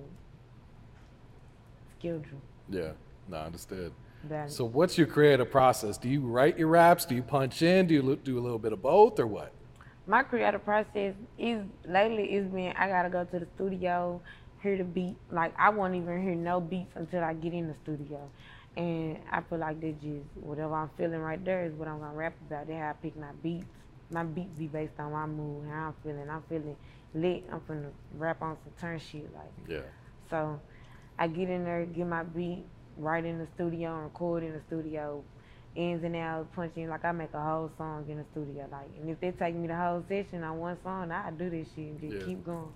schedule. 1.98 2.40
Yeah. 2.68 2.92
No, 3.28 3.38
understood. 3.38 3.92
Balance. 4.24 4.54
So 4.54 4.64
what's 4.64 4.98
your 4.98 5.06
creative 5.06 5.50
process? 5.50 5.96
Do 5.96 6.08
you 6.08 6.20
write 6.20 6.58
your 6.58 6.68
raps? 6.68 7.04
Do 7.04 7.14
you 7.14 7.22
punch 7.22 7.62
in? 7.62 7.86
Do 7.86 7.94
you 7.94 8.16
do 8.22 8.38
a 8.38 8.42
little 8.42 8.58
bit 8.58 8.72
of 8.72 8.82
both 8.82 9.18
or 9.18 9.26
what? 9.26 9.52
My 10.10 10.24
creative 10.24 10.64
process 10.64 11.14
is 11.38 11.64
lately 11.86 12.24
it's 12.24 12.52
been 12.52 12.72
I 12.76 12.88
gotta 12.88 13.08
go 13.08 13.22
to 13.24 13.38
the 13.38 13.46
studio, 13.54 14.20
hear 14.60 14.76
the 14.76 14.82
beat. 14.82 15.14
Like 15.30 15.54
I 15.56 15.68
won't 15.70 15.94
even 15.94 16.20
hear 16.20 16.34
no 16.34 16.60
beats 16.60 16.90
until 16.96 17.22
I 17.22 17.32
get 17.32 17.52
in 17.52 17.68
the 17.68 17.74
studio. 17.84 18.28
And 18.76 19.18
I 19.30 19.40
feel 19.42 19.58
like 19.58 19.80
that 19.80 20.00
just 20.00 20.26
whatever 20.34 20.74
I'm 20.74 20.90
feeling 20.96 21.20
right 21.20 21.42
there 21.44 21.64
is 21.64 21.72
what 21.74 21.86
I'm 21.86 22.00
gonna 22.00 22.14
rap 22.14 22.34
about. 22.48 22.66
That's 22.66 22.80
how 22.80 22.90
I 22.90 22.92
pick 22.94 23.16
my 23.16 23.30
beats. 23.40 23.66
My 24.10 24.24
beats 24.24 24.58
be 24.58 24.66
based 24.66 24.98
on 24.98 25.12
my 25.12 25.26
mood, 25.26 25.68
how 25.70 25.88
I'm 25.88 25.94
feeling. 26.02 26.28
I'm 26.28 26.42
feeling 26.48 26.76
lit. 27.14 27.44
I'm 27.52 27.60
finna 27.60 27.90
rap 28.18 28.42
on 28.42 28.56
some 28.64 28.72
turn 28.80 28.98
shit 28.98 29.32
like 29.32 29.52
Yeah. 29.68 29.82
so 30.28 30.60
I 31.20 31.28
get 31.28 31.48
in 31.48 31.64
there, 31.64 31.84
get 31.84 32.06
my 32.08 32.24
beat, 32.24 32.64
right 32.96 33.24
in 33.24 33.38
the 33.38 33.46
studio, 33.54 33.94
and 33.94 34.04
record 34.04 34.42
in 34.42 34.54
the 34.54 34.60
studio, 34.66 35.22
ins 35.80 36.04
and 36.04 36.14
outs, 36.16 36.48
punch 36.54 36.72
in. 36.76 36.88
Like 36.88 37.04
I 37.04 37.12
make 37.12 37.32
a 37.34 37.40
whole 37.40 37.70
song 37.78 38.04
in 38.08 38.18
the 38.18 38.24
studio. 38.32 38.66
Like, 38.70 38.88
and 39.00 39.08
if 39.10 39.20
they 39.20 39.30
take 39.32 39.54
me 39.54 39.66
the 39.68 39.76
whole 39.76 40.04
session 40.08 40.42
on 40.44 40.58
one 40.58 40.76
song, 40.82 41.10
I 41.10 41.30
do 41.30 41.48
this 41.50 41.66
shit 41.74 41.84
and 41.92 42.00
just 42.00 42.14
Yeah. 42.16 42.24
keep 42.26 42.44
going. 42.44 42.72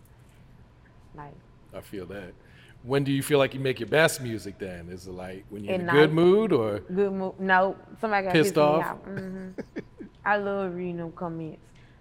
Like, 1.14 1.34
I 1.74 1.80
feel 1.80 2.06
that. 2.06 2.32
When 2.82 3.02
do 3.04 3.12
you 3.12 3.22
feel 3.22 3.38
like 3.38 3.54
you 3.54 3.60
make 3.60 3.80
your 3.80 3.88
best 3.88 4.20
music? 4.20 4.58
Then 4.58 4.88
is 4.90 5.06
it 5.06 5.12
like 5.12 5.44
when 5.48 5.64
you're 5.64 5.74
in 5.74 5.88
a 5.88 5.92
good 5.92 6.12
mood 6.12 6.52
or 6.52 6.80
Good 6.80 7.12
mood. 7.12 7.38
No, 7.40 7.76
somebody 8.00 8.24
got 8.24 8.32
Pissed 8.32 8.50
pissed 8.50 8.58
off? 8.58 8.82
Me 8.82 8.90
off. 8.90 8.98
hmm 9.20 9.48
I 10.26 10.36
love 10.36 10.74
reading 10.74 10.98
them 10.98 11.12
comments. 11.12 11.60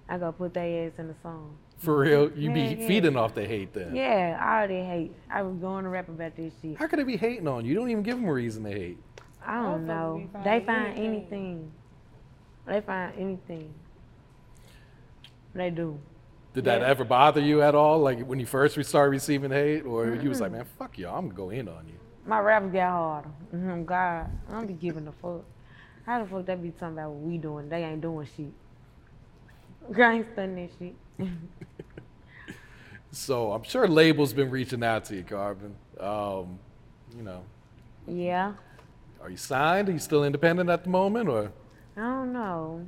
I 0.09 0.17
gotta 0.17 0.33
put 0.33 0.53
their 0.53 0.87
ass 0.87 0.93
in 0.97 1.07
the 1.07 1.15
song. 1.23 1.57
for 1.77 1.99
real? 1.99 2.31
You 2.37 2.51
be 2.51 2.61
Yeah, 2.61 2.69
yeah. 2.71 2.87
feeding 2.87 3.15
off 3.17 3.33
the 3.33 3.45
hate 3.45 3.73
then? 3.73 3.95
Yeah, 3.95 4.39
all 4.61 4.67
they 4.67 4.83
hate. 4.83 5.13
I 5.29 5.41
was 5.41 5.55
going 5.57 5.83
to 5.85 5.89
rap 5.89 6.07
about 6.09 6.35
this 6.35 6.53
shit. 6.61 6.77
How 6.77 6.87
could 6.87 6.99
they 6.99 7.03
be 7.03 7.17
hating 7.17 7.47
on 7.47 7.63
you? 7.65 7.71
You 7.71 7.75
don't 7.79 7.89
even 7.89 8.03
give 8.03 8.17
them 8.17 8.27
a 8.27 8.33
reason 8.33 8.63
to 8.65 8.71
hate. 8.71 8.97
I 9.45 9.61
don't 9.63 9.85
know. 9.85 10.23
They 10.43 10.59
find 10.61 10.97
anything. 10.97 11.05
anything. 11.05 11.71
They 12.65 12.81
find 12.81 13.13
anything. 13.17 13.73
They 15.53 15.69
do. 15.69 15.99
Did 16.53 16.65
that 16.65 16.81
Yeah. 16.81 16.87
ever 16.87 17.03
bother 17.03 17.41
you 17.41 17.61
at 17.61 17.75
all? 17.75 17.99
Like 17.99 18.25
when 18.25 18.39
you 18.39 18.45
first 18.45 18.81
started 18.85 19.09
receiving 19.11 19.51
hate, 19.51 19.81
or 19.85 20.15
you 20.15 20.29
was 20.29 20.39
like, 20.41 20.51
man, 20.51 20.65
fuck 20.77 20.97
y'all, 20.97 21.17
I'm 21.17 21.25
gonna 21.29 21.35
go 21.35 21.49
in 21.49 21.67
on 21.67 21.87
you. 21.87 21.95
My 22.25 22.39
raps 22.39 22.71
got 22.71 22.89
harder. 22.91 23.29
hmm 23.51 23.83
God, 23.83 24.29
I 24.49 24.51
don't 24.51 24.67
be 24.67 24.73
giving 24.73 25.07
a 25.07 25.11
fuck. 25.11 25.43
How 26.05 26.23
the 26.23 26.29
fuck 26.29 26.45
they 26.45 26.55
be 26.55 26.71
talking 26.71 26.93
about 26.97 27.11
what 27.11 27.21
we 27.27 27.37
doing? 27.37 27.69
They 27.69 27.83
ain't 27.83 28.01
doing 28.01 28.27
shit. 28.35 28.53
I 29.97 30.13
ain't 30.13 30.27
studying 30.33 30.55
that 30.55 30.69
shit. 30.79 30.95
So 33.11 33.51
I'm 33.51 33.61
sure 33.63 33.87
labels 33.87 34.33
been 34.33 34.49
reaching 34.49 34.83
out 34.83 35.05
to 35.05 35.15
you, 35.15 35.23
Carbon. 35.23 35.75
Um, 35.99 36.57
you 37.15 37.21
know, 37.21 37.43
yeah. 38.07 38.53
Are 39.23 39.29
you 39.29 39.37
signed? 39.37 39.87
Are 39.87 39.93
you 39.93 39.99
still 39.99 40.25
independent 40.25 40.69
at 40.69 40.83
the 40.83 40.89
moment, 40.89 41.29
or 41.29 41.51
I 41.95 42.01
don't 42.01 42.33
know. 42.33 42.85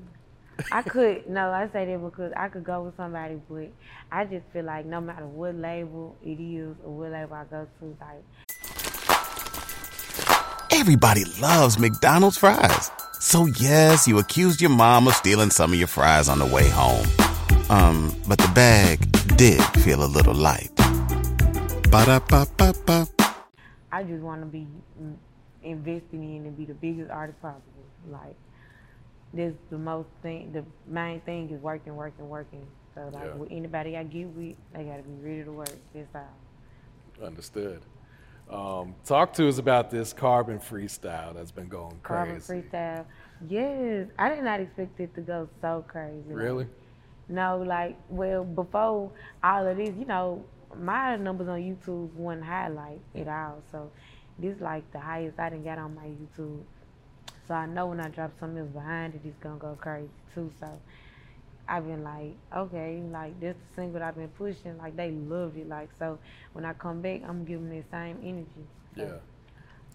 I 0.70 0.82
could 0.82 1.30
no, 1.30 1.50
I 1.50 1.70
say 1.72 1.86
that 1.86 2.04
because 2.04 2.34
I 2.36 2.50
could 2.50 2.66
go 2.66 2.84
with 2.84 2.98
somebody, 2.98 3.40
but 3.50 3.72
I 4.12 4.26
just 4.26 4.46
feel 4.52 4.66
like 4.66 4.86
no 4.86 5.00
matter 5.00 5.26
what 5.26 5.56
label 5.56 6.18
it 6.22 6.42
is 6.42 6.76
or 6.84 6.92
what 6.92 7.12
label 7.12 7.36
I 7.36 7.46
go 7.46 7.68
to, 7.80 7.98
like 8.02 8.24
Everybody 10.74 11.24
loves 11.40 11.80
McDonald's 11.80 12.38
fries. 12.38 12.92
So 13.22 13.46
yes, 13.46 14.06
you 14.06 14.20
accused 14.20 14.60
your 14.60 14.72
mom 14.72 15.08
of 15.08 15.14
stealing 15.14 15.52
some 15.52 15.72
of 15.72 15.80
your 15.80 15.88
fries 15.88 16.28
on 16.28 16.40
the 16.40 16.46
way 16.46 16.70
home. 16.70 17.08
Um, 17.70 18.14
but 18.28 18.38
the 18.40 18.52
bag 18.54 19.00
did 19.38 19.64
feel 19.82 20.04
a 20.04 20.06
little 20.06 20.36
light. 20.36 20.70
Ba-da-ba-ba-ba. 21.90 23.08
I 23.92 24.04
just 24.04 24.22
want 24.22 24.42
to 24.42 24.46
be 24.46 24.68
invested 25.66 26.14
in 26.14 26.46
and 26.46 26.58
be 26.58 26.66
the 26.66 26.74
biggest 26.74 27.10
artist 27.12 27.42
possible. 27.42 27.64
Like 28.10 28.36
this, 29.34 29.54
the 29.70 29.78
most 29.78 30.08
thing, 30.22 30.52
the 30.54 30.64
main 30.88 31.22
thing 31.22 31.50
is 31.50 31.62
working, 31.62 31.96
working, 31.96 32.30
working. 32.30 32.66
So 32.94 33.10
like 33.14 33.26
Yeah. 33.26 33.34
with 33.36 33.52
anybody 33.52 33.98
I 33.98 34.04
get 34.04 34.28
with, 34.30 34.56
they 34.74 34.84
gotta 34.84 35.04
be 35.04 35.14
ready 35.22 35.44
to 35.44 35.52
work. 35.52 35.70
That's 35.94 36.16
all. 36.16 37.26
understood? 37.26 37.82
Um, 38.50 38.94
talk 39.04 39.34
to 39.34 39.48
us 39.48 39.58
about 39.58 39.90
this 39.90 40.14
Carbon 40.14 40.60
freestyle 40.60 41.34
that's 41.34 41.52
been 41.52 41.68
going 41.68 42.00
crazy. 42.04 42.04
Carbon 42.04 42.42
freestyle. 42.42 43.06
Yes, 43.50 44.08
I 44.20 44.30
did 44.30 44.44
not 44.44 44.60
expect 44.60 45.00
it 45.00 45.16
to 45.16 45.22
go 45.22 45.50
so 45.62 45.84
crazy. 45.88 46.22
Really? 46.28 46.68
No, 47.28 47.58
like, 47.66 47.98
well, 48.08 48.44
before 48.44 49.12
all 49.44 49.68
of 49.68 49.78
this, 49.78 49.90
you 49.98 50.06
know, 50.06 50.46
my 50.80 51.16
numbers 51.16 51.48
on 51.48 51.60
YouTube 51.60 52.14
wasn't 52.14 52.46
high 52.46 52.68
like 52.68 53.00
at 53.16 53.28
all. 53.28 53.64
So 53.72 53.92
this 54.40 54.60
like 54.60 54.90
the 54.92 55.00
highest 55.00 55.40
I 55.40 55.50
done 55.50 55.64
got 55.64 55.78
on 55.78 55.96
my 55.96 56.06
YouTube. 56.06 56.62
So 57.48 57.54
I 57.54 57.66
know 57.66 57.88
when 57.88 58.00
I 58.00 58.10
drop 58.10 58.32
something 58.40 58.60
else 58.60 58.70
behind 58.70 59.16
it, 59.16 59.22
it's 59.24 59.38
gonna 59.40 59.58
go 59.58 59.78
crazy 59.80 60.10
too. 60.34 60.52
So 60.60 60.68
I've 61.68 61.86
been 61.86 62.04
like, 62.04 62.36
okay, 62.56 63.02
like 63.12 63.40
this 63.40 63.56
the 63.56 63.82
single 63.82 64.04
I've 64.04 64.16
been 64.16 64.28
pushing, 64.30 64.78
like 64.78 64.96
they 64.96 65.12
loved 65.12 65.58
it. 65.58 65.68
Like 65.70 65.90
so 65.98 66.18
when 66.54 66.66
I 66.66 66.74
come 66.74 67.02
back, 67.02 67.22
I'm 67.28 67.46
giving 67.46 67.70
the 67.70 67.84
same 67.92 68.18
energy. 68.24 68.68
Yeah. 68.96 69.20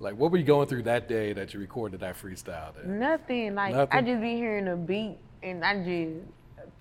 Like, 0.03 0.17
what 0.17 0.31
were 0.33 0.39
you 0.39 0.45
going 0.45 0.67
through 0.67 0.85
that 0.85 1.09
day 1.09 1.35
that 1.35 1.53
you 1.53 1.61
recorded 1.61 2.01
that 2.01 2.17
freestyle? 2.19 2.75
Then? 2.75 2.99
Nothing. 2.99 3.55
Like 3.55 3.75
I 3.93 4.01
just 4.01 4.23
be 4.23 4.35
hearing 4.35 4.69
a 4.69 4.77
beat 4.77 5.19
and 5.43 5.65
I 5.65 5.77
just 5.85 6.27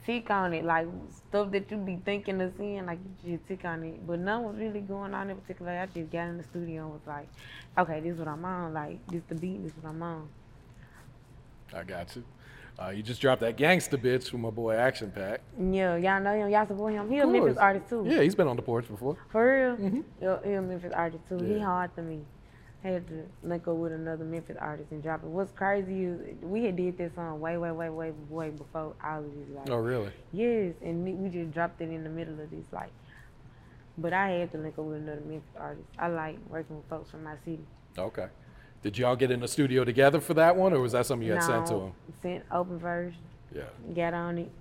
tick 0.06 0.30
on 0.30 0.54
it, 0.54 0.64
like 0.64 0.88
stuff 1.30 1.52
that 1.52 1.70
you 1.70 1.78
be 1.78 2.00
thinking 2.04 2.42
of 2.42 2.54
seeing, 2.58 2.86
like 2.86 3.00
you 3.24 3.38
just 3.38 3.48
tick 3.48 3.66
on 3.66 3.84
it. 3.84 4.06
But 4.06 4.20
none 4.20 4.44
was 4.44 4.56
really 4.58 4.82
going 4.82 5.14
on 5.14 5.30
in 5.30 5.38
particular. 5.38 5.72
I 5.72 5.86
just 5.88 6.12
got 6.12 6.28
in 6.28 6.38
the 6.38 6.44
studio 6.44 6.84
and 6.84 6.94
was 6.94 7.02
like, 7.08 7.28
okay, 7.78 8.00
this 8.00 8.14
is 8.14 8.20
what 8.20 8.28
I'm 8.28 8.44
on. 8.46 8.74
Like 8.74 9.06
this 9.08 9.22
the 9.28 9.36
beat, 9.36 9.64
this 9.64 9.72
is 9.72 9.84
what 9.84 9.92
I'm 9.92 10.02
on. 10.02 10.30
I 11.74 11.84
got 11.84 12.16
you. 12.16 12.24
Uh, 12.82 12.90
you 12.90 13.04
just 13.04 13.20
dropped 13.20 13.42
that 13.42 13.58
gangsta 13.58 14.02
bitch 14.02 14.32
with 14.32 14.42
my 14.42 14.50
boy 14.50 14.74
Action 14.74 15.12
Pack. 15.12 15.42
Yeah, 15.60 15.98
y'all 15.98 16.22
know 16.22 16.34
him. 16.34 16.50
Y'all 16.50 16.66
support 16.66 16.94
him. 16.94 17.10
He 17.10 17.20
a 17.20 17.28
Memphis 17.28 17.58
artist 17.58 17.90
too. 17.90 18.06
Yeah, 18.08 18.22
he's 18.22 18.36
been 18.36 18.48
on 18.48 18.56
the 18.56 18.62
porch 18.62 18.88
before. 18.88 19.18
For 19.32 19.76
real? 19.78 20.04
Yeah, 20.22 20.38
he 20.46 20.54
a 20.54 20.62
Memphis 20.62 20.94
artist 20.94 21.24
too. 21.28 21.40
He 21.40 21.60
hard 21.60 21.94
to 21.96 22.02
me. 22.02 22.22
Had 22.84 23.06
to 23.10 23.26
link 23.44 23.68
up 23.68 23.76
with 23.76 23.92
another 23.92 24.24
Memphis 24.24 24.56
artist 24.58 24.92
and 24.92 25.04
drop 25.04 25.22
it. 25.24 25.28
What's 25.28 25.52
crazy 25.52 26.06
is 26.06 26.20
we 26.42 26.64
had 26.64 26.78
did 26.78 26.98
this 26.98 27.14
song 27.14 27.42
way, 27.42 27.58
way, 27.58 27.72
way, 27.72 27.90
way, 27.90 28.14
way 28.30 28.50
before 28.52 28.94
all 29.04 29.20
of 29.20 29.26
this. 29.36 29.50
Like, 29.54 29.70
Oh, 29.70 29.76
really? 29.78 30.12
Yes, 30.32 30.76
and 30.82 31.04
we- 31.22 31.30
just 31.30 31.52
dropped 31.54 31.82
it 31.82 31.90
in 31.90 32.06
the 32.06 32.10
middle 32.10 32.40
of 32.40 32.50
this, 32.50 32.64
like. 32.72 32.92
But 33.98 34.14
I 34.14 34.30
had 34.30 34.52
to 34.54 34.58
link 34.60 34.80
up 34.80 34.86
with 34.86 34.98
another 35.02 35.20
Memphis 35.28 35.50
artist. 35.58 35.88
I 35.98 36.08
like 36.08 36.38
working 36.50 36.78
with 36.78 36.86
folks 36.86 37.12
from 37.12 37.26
my 37.26 37.36
city. 37.44 37.66
Okay. 37.98 38.28
Did 38.82 38.98
y'all 38.98 39.18
get 39.18 39.30
in 39.30 39.42
the 39.42 39.48
studio 39.50 39.84
together 39.84 40.22
for 40.22 40.34
that 40.36 40.56
one, 40.56 40.72
or 40.72 40.80
was 40.80 40.94
that 40.94 41.06
something 41.06 41.28
you 41.28 41.34
had 41.34 41.44
sent 41.44 41.66
to 41.68 41.74
No, 41.74 41.86
him? 41.88 41.94
Sent 42.22 42.46
open 42.50 42.80
version, 42.80 43.20
Yeah. 43.54 43.64
got 43.94 44.14
on 44.14 44.38
it, 44.38 44.52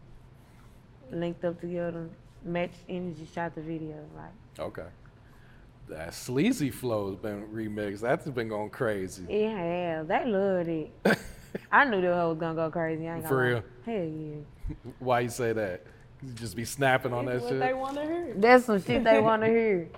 linked 1.13 1.45
up 1.45 1.61
together, 1.61 2.09
matched 2.45 2.81
energy, 2.89 3.27
shot 3.33 3.55
the 3.55 3.61
video. 3.61 3.95
Like 4.17 4.33
Okay. 4.59 4.87
That 5.89 6.13
sleazy 6.15 6.71
flow's 6.71 7.17
been 7.17 7.47
remixed. 7.49 8.01
That's 8.01 8.27
been 8.29 8.49
going 8.49 8.71
crazy. 8.71 9.25
it 9.29 9.51
has. 9.51 10.07
They 10.07 10.25
loved 10.27 10.69
it. 10.69 10.91
I 11.73 11.85
knew 11.87 12.01
the 12.03 12.15
hoe 12.15 12.31
was 12.31 12.39
gonna 12.39 12.55
go 12.55 12.71
crazy. 12.71 13.09
I 13.09 13.15
ain't 13.17 13.23
gonna 13.25 13.29
For 13.29 13.37
lie. 13.37 13.51
real? 13.51 13.63
Hell 13.87 14.05
yeah. 14.05 14.75
Why 14.99 15.21
you 15.21 15.29
say 15.31 15.53
that? 15.55 15.83
You 16.23 16.33
just 16.35 16.57
be 16.57 16.65
snapping 16.65 17.13
on 17.13 17.25
that 17.27 17.41
what 17.41 17.49
shit. 17.51 17.61
they 17.61 17.73
want 17.73 17.95
to 17.97 18.03
hear. 18.03 18.35
That's 18.37 18.65
some 18.67 18.83
shit 18.83 19.03
they 19.05 19.21
want 19.21 19.43
to 19.43 19.49
hear. 19.49 19.89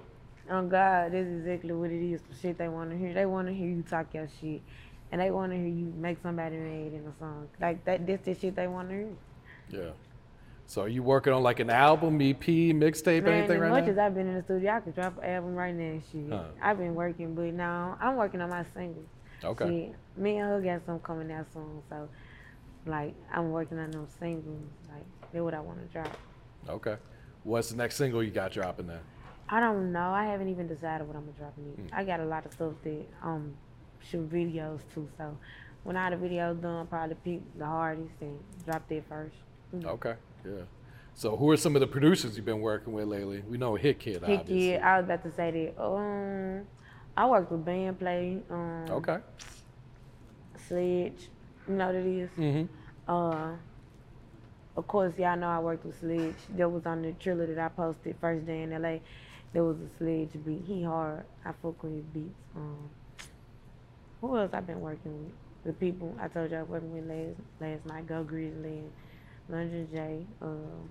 Oh 0.50 0.62
God, 0.62 1.12
that's 1.12 1.26
exactly 1.26 1.72
what 1.72 1.90
it 1.90 2.02
is. 2.12 2.20
Some 2.20 2.38
shit 2.40 2.58
they 2.58 2.68
want 2.68 2.90
to 2.90 2.96
hear. 2.96 3.12
They 3.14 3.26
want 3.26 3.48
to 3.48 3.54
hear 3.54 3.68
you 3.68 3.82
talk 3.82 4.12
your 4.14 4.28
shit, 4.40 4.60
and 5.10 5.20
they 5.20 5.30
want 5.30 5.50
to 5.52 5.58
hear 5.58 5.66
you 5.66 5.92
make 5.96 6.18
somebody 6.22 6.56
mad 6.56 6.92
in 6.92 7.04
a 7.08 7.18
song. 7.18 7.48
Like 7.60 7.84
that. 7.84 8.06
That's 8.06 8.24
the 8.24 8.34
shit 8.34 8.54
they 8.54 8.68
want 8.68 8.90
to 8.90 8.94
hear. 8.94 9.08
Yeah. 9.70 9.90
So 10.70 10.82
are 10.82 10.88
you 10.88 11.02
working 11.02 11.32
on 11.32 11.42
like 11.42 11.58
an 11.58 11.68
album, 11.68 12.20
EP, 12.22 12.38
mixtape, 12.46 13.24
Man, 13.24 13.32
anything 13.32 13.58
right 13.58 13.70
now? 13.70 13.74
as 13.78 13.80
much 13.82 13.90
as 13.90 13.98
I've 13.98 14.14
been 14.14 14.28
in 14.28 14.36
the 14.36 14.42
studio, 14.44 14.70
I 14.76 14.78
could 14.78 14.94
drop 14.94 15.18
an 15.18 15.24
album 15.24 15.56
right 15.56 15.74
now. 15.74 15.82
and 15.84 16.02
Shit, 16.12 16.28
Huh. 16.30 16.44
I've 16.62 16.78
been 16.78 16.94
working, 16.94 17.34
but 17.34 17.52
now 17.54 17.98
I'm 18.00 18.14
working 18.14 18.40
on 18.40 18.50
my 18.50 18.64
singles. 18.72 19.08
Okay. 19.42 19.64
Shit, 19.66 19.96
me 20.16 20.36
and 20.38 20.48
her 20.48 20.60
got 20.60 20.86
some 20.86 21.00
coming 21.00 21.32
out 21.32 21.46
soon, 21.52 21.82
so 21.88 22.08
like 22.86 23.16
I'm 23.32 23.50
working 23.50 23.80
on 23.80 23.90
those 23.90 24.10
singles. 24.20 24.62
Like 24.88 25.02
that's 25.32 25.42
what 25.42 25.54
I 25.54 25.58
want 25.60 25.80
to 25.84 25.86
drop. 25.92 26.16
Okay. 26.68 26.96
What's 27.42 27.70
the 27.70 27.76
next 27.76 27.96
single 27.96 28.22
you 28.22 28.30
got 28.30 28.52
dropping 28.52 28.86
then? 28.86 29.00
I 29.48 29.58
don't 29.58 29.90
know. 29.90 30.12
I 30.12 30.24
haven't 30.26 30.50
even 30.50 30.68
decided 30.68 31.04
what 31.04 31.16
I'm 31.16 31.22
gonna 31.24 31.36
drop 31.36 31.54
Hmm. 31.56 31.82
yet. 31.82 31.90
I 31.92 32.04
got 32.04 32.20
a 32.20 32.24
lot 32.24 32.46
of 32.46 32.52
stuff 32.52 32.74
that 32.84 33.06
um 33.24 33.54
shoot 33.98 34.30
videos 34.30 34.78
too. 34.94 35.08
So 35.18 35.36
when 35.82 35.96
all 35.96 36.10
the 36.10 36.16
videos 36.16 36.62
done, 36.62 36.86
probably 36.86 37.16
pick 37.24 37.58
the 37.58 37.66
hardest 37.66 38.12
and 38.20 38.38
drop 38.64 38.86
that 38.88 39.08
first. 39.08 39.34
Mm. 39.74 39.84
Okay. 39.86 40.14
Yeah. 40.44 40.52
So 41.14 41.36
who 41.36 41.50
are 41.50 41.56
some 41.56 41.76
of 41.76 41.80
the 41.80 41.86
producers 41.86 42.36
you've 42.36 42.46
been 42.46 42.60
working 42.60 42.92
with 42.92 43.06
lately? 43.08 43.42
We 43.48 43.58
know 43.58 43.72
HitKidd, 43.72 44.22
Pick 44.24 44.40
obviously. 44.40 44.70
it. 44.70 44.82
I 44.82 44.96
was 44.98 45.04
about 45.04 45.22
to 45.24 45.32
say 45.32 45.72
that. 45.76 45.82
Um, 45.82 46.66
I 47.16 47.26
worked 47.26 47.50
with 47.52 47.64
Bandplay. 47.64 48.40
Um, 48.50 48.86
Okay. 48.90 49.18
Sledge. 50.66 51.28
You 51.68 51.74
know 51.74 51.86
what 51.86 51.94
it 51.94 52.06
is? 52.06 52.30
Mhm. 52.38 52.68
Uh, 53.08 53.52
of 54.76 54.86
course, 54.86 55.12
y'all 55.18 55.36
know 55.36 55.48
I 55.48 55.58
worked 55.58 55.84
with 55.84 55.98
Sledge. 56.00 56.36
That 56.56 56.68
was 56.70 56.86
on 56.86 57.02
the 57.02 57.12
trailer 57.12 57.46
that 57.46 57.58
I 57.58 57.68
posted 57.68 58.16
first 58.20 58.46
day 58.46 58.62
in 58.62 58.72
LA. 58.72 59.00
There 59.52 59.64
was 59.64 59.76
a 59.80 59.88
Sledge 59.98 60.30
beat. 60.44 60.62
He 60.64 60.82
hard. 60.84 61.24
I 61.44 61.52
fuck 61.60 61.82
with 61.82 61.92
his 61.94 62.04
beats. 62.06 62.38
Um, 62.56 62.88
who 64.20 64.36
else 64.36 64.50
I've 64.54 64.66
been 64.66 64.80
working 64.80 65.24
with? 65.24 65.32
The 65.64 65.72
people 65.74 66.14
I 66.20 66.28
told 66.28 66.50
you 66.50 66.56
I 66.58 66.62
was 66.62 66.70
working 66.70 66.92
with 66.92 67.06
last 67.06 67.36
last 67.60 67.86
night. 67.86 68.06
Go 68.06 68.22
Grizzly 68.24 68.82
London 69.50 69.88
J. 69.92 70.26
Um, 70.40 70.88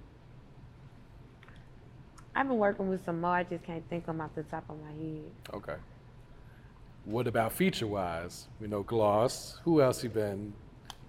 I've 2.36 2.48
been 2.48 2.58
working 2.58 2.89
with 2.89 3.04
some 3.06 3.22
more. 3.22 3.32
I 3.32 3.43
just 3.43 3.63
can't 3.63 3.88
think 3.89 4.04
of 4.04 4.08
them 4.17 4.22
off 4.22 4.36
the 4.36 4.43
top 4.43 4.63
of 4.69 4.78
my 4.82 4.91
head. 4.91 5.32
Okay. 5.54 5.76
What 7.06 7.28
about 7.28 7.54
feature 7.54 7.88
wise? 7.88 8.48
We 8.60 8.67
know 8.67 8.84
Gloss. 8.84 9.60
Who 9.63 9.82
else 9.82 10.04
you 10.04 10.10
been? 10.10 10.54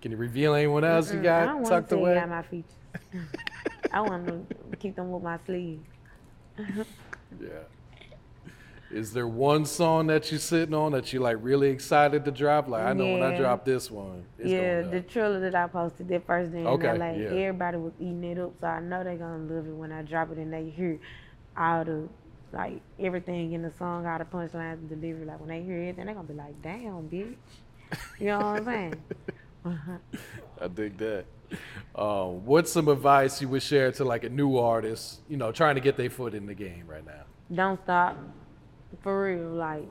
Can 0.00 0.12
you 0.12 0.16
reveal 0.16 0.54
anyone 0.54 0.84
else 0.84 1.12
you 1.12 1.18
Mm-mm, 1.18 1.32
I 1.34 1.44
got 1.44 1.46
don't 1.46 1.62
want 1.62 1.70
tucked 1.70 1.90
to 1.90 1.96
away? 1.96 2.14
y'all 2.14 2.26
my 2.26 2.42
features. 2.42 2.70
I 3.92 4.00
want 4.00 4.26
to 4.26 4.76
keep 4.78 4.96
them 4.96 5.10
with 5.10 5.22
my 5.22 5.38
sleeve. 5.46 5.80
Yeah. 7.40 7.48
Is 8.92 9.12
there 9.12 9.28
one 9.28 9.64
song 9.66 10.08
that 10.08 10.30
you're 10.32 10.40
sitting 10.40 10.74
on 10.74 10.92
that 10.92 11.12
you 11.12 11.20
like 11.20 11.36
really 11.40 11.68
excited 11.68 12.24
to 12.24 12.30
drop? 12.32 12.68
Like 12.68 12.82
I 12.82 12.92
know 12.92 13.06
when 13.12 13.22
I 13.22 13.30
Yeah. 13.30 13.38
drop 13.38 13.64
this 13.64 13.90
one, 13.90 14.24
yeah, 14.42 14.82
the 14.82 15.00
trailer 15.02 15.38
that 15.40 15.54
I 15.54 15.66
posted 15.68 16.08
that 16.08 16.26
first 16.26 16.52
day 16.52 16.64
Okay, 16.64 16.98
like 16.98 17.16
yeah. 17.18 17.28
everybody 17.28 17.76
was 17.78 17.92
eating 18.00 18.24
it 18.24 18.38
up, 18.38 18.52
so 18.60 18.66
I 18.66 18.80
know 18.80 19.04
they're 19.04 19.16
gonna 19.16 19.44
love 19.54 19.66
it 19.66 19.74
when 19.74 19.92
I 19.92 20.02
drop 20.02 20.32
it 20.32 20.38
and 20.38 20.52
they 20.52 20.70
hear 20.70 20.98
all 21.56 21.84
the 21.84 22.08
like 22.52 22.80
everything 22.98 23.52
in 23.52 23.62
the 23.62 23.70
song, 23.78 24.06
all 24.06 24.18
the 24.18 24.24
punchlines 24.24 24.74
and 24.74 24.88
delivery. 24.88 25.24
Like 25.24 25.38
when 25.38 25.50
they 25.50 25.62
hear 25.62 25.78
it, 25.84 25.96
then 25.96 26.06
they 26.06 26.12
gonna 26.12 26.26
be 26.26 26.34
like, 26.34 26.60
"Damn, 26.60 27.08
bitch," 27.08 27.36
you 28.18 28.26
know 28.26 28.38
what 28.38 28.44
I'm 28.46 28.64
saying? 28.64 29.02
I 30.60 30.68
dig 30.68 30.98
that. 30.98 31.26
Um, 31.94 32.44
what's 32.44 32.72
some 32.72 32.88
advice 32.88 33.40
you 33.40 33.48
would 33.50 33.62
share 33.62 33.92
to 33.92 34.04
like 34.04 34.24
a 34.24 34.28
new 34.28 34.56
artist, 34.56 35.20
you 35.28 35.36
know, 35.36 35.52
trying 35.52 35.76
to 35.76 35.80
get 35.80 35.96
their 35.96 36.10
foot 36.10 36.34
in 36.34 36.46
the 36.46 36.54
game 36.54 36.84
right 36.88 37.04
now? 37.04 37.22
Don't 37.54 37.80
stop, 37.84 38.16
for 39.02 39.24
real. 39.24 39.50
Like 39.50 39.88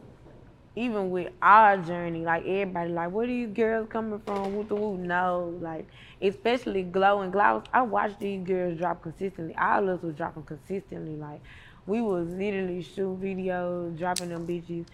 even 0.75 1.09
with 1.09 1.31
our 1.41 1.77
journey, 1.77 2.23
like 2.23 2.45
everybody, 2.45 2.91
like 2.91 3.12
where 3.12 3.27
these 3.27 3.49
girls 3.49 3.88
coming 3.89 4.19
from? 4.19 4.55
Whoop 4.55 4.69
the 4.69 4.75
whoop? 4.75 4.99
No, 4.99 5.57
like 5.62 5.88
especially 6.21 6.83
Glow 6.83 7.21
and 7.21 7.31
Gloss. 7.31 7.65
I 7.73 7.81
watched 7.81 8.19
these 8.19 8.45
girls 8.45 8.77
drop 8.77 9.01
consistently. 9.01 9.55
All 9.55 9.89
of 9.89 9.97
us 9.99 10.03
was 10.03 10.15
dropping 10.15 10.43
consistently. 10.43 11.15
Like 11.15 11.41
we 11.85 12.01
was 12.01 12.27
literally 12.29 12.81
shooting 12.81 13.17
videos, 13.17 13.97
dropping 13.97 14.29
them 14.29 14.47
bitches, 14.47 14.85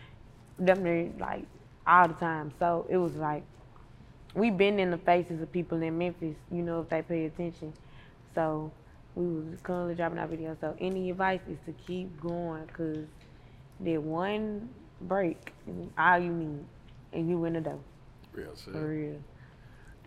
definitely 0.63 1.13
like 1.19 1.45
all 1.85 2.07
the 2.07 2.13
time. 2.15 2.51
So 2.57 2.85
it 2.89 2.97
was 2.97 3.15
like 3.15 3.43
we 4.33 4.49
been 4.49 4.79
in 4.79 4.91
the 4.91 4.97
faces 4.97 5.41
of 5.41 5.51
people 5.51 5.81
in 5.81 5.97
Memphis, 5.97 6.35
you 6.51 6.61
know, 6.61 6.81
if 6.81 6.89
they 6.89 7.01
pay 7.01 7.25
attention. 7.25 7.73
So 8.33 8.71
we 9.15 9.25
was 9.25 9.61
constantly 9.63 9.95
dropping 9.95 10.19
our 10.19 10.27
videos. 10.27 10.59
So 10.59 10.75
any 10.79 11.09
advice 11.09 11.41
is 11.49 11.57
to 11.65 11.73
keep 11.73 12.19
going, 12.19 12.67
cause 12.67 13.05
that 13.79 14.01
one 14.01 14.69
break, 15.01 15.53
all 15.97 16.19
you 16.19 16.31
need, 16.31 16.65
and 17.13 17.29
you 17.29 17.43
in 17.45 17.53
the 17.53 17.61
door. 17.61 17.79
Real 18.33 18.55
shit. 18.55 18.73
For 18.73 18.87
real. 18.87 19.19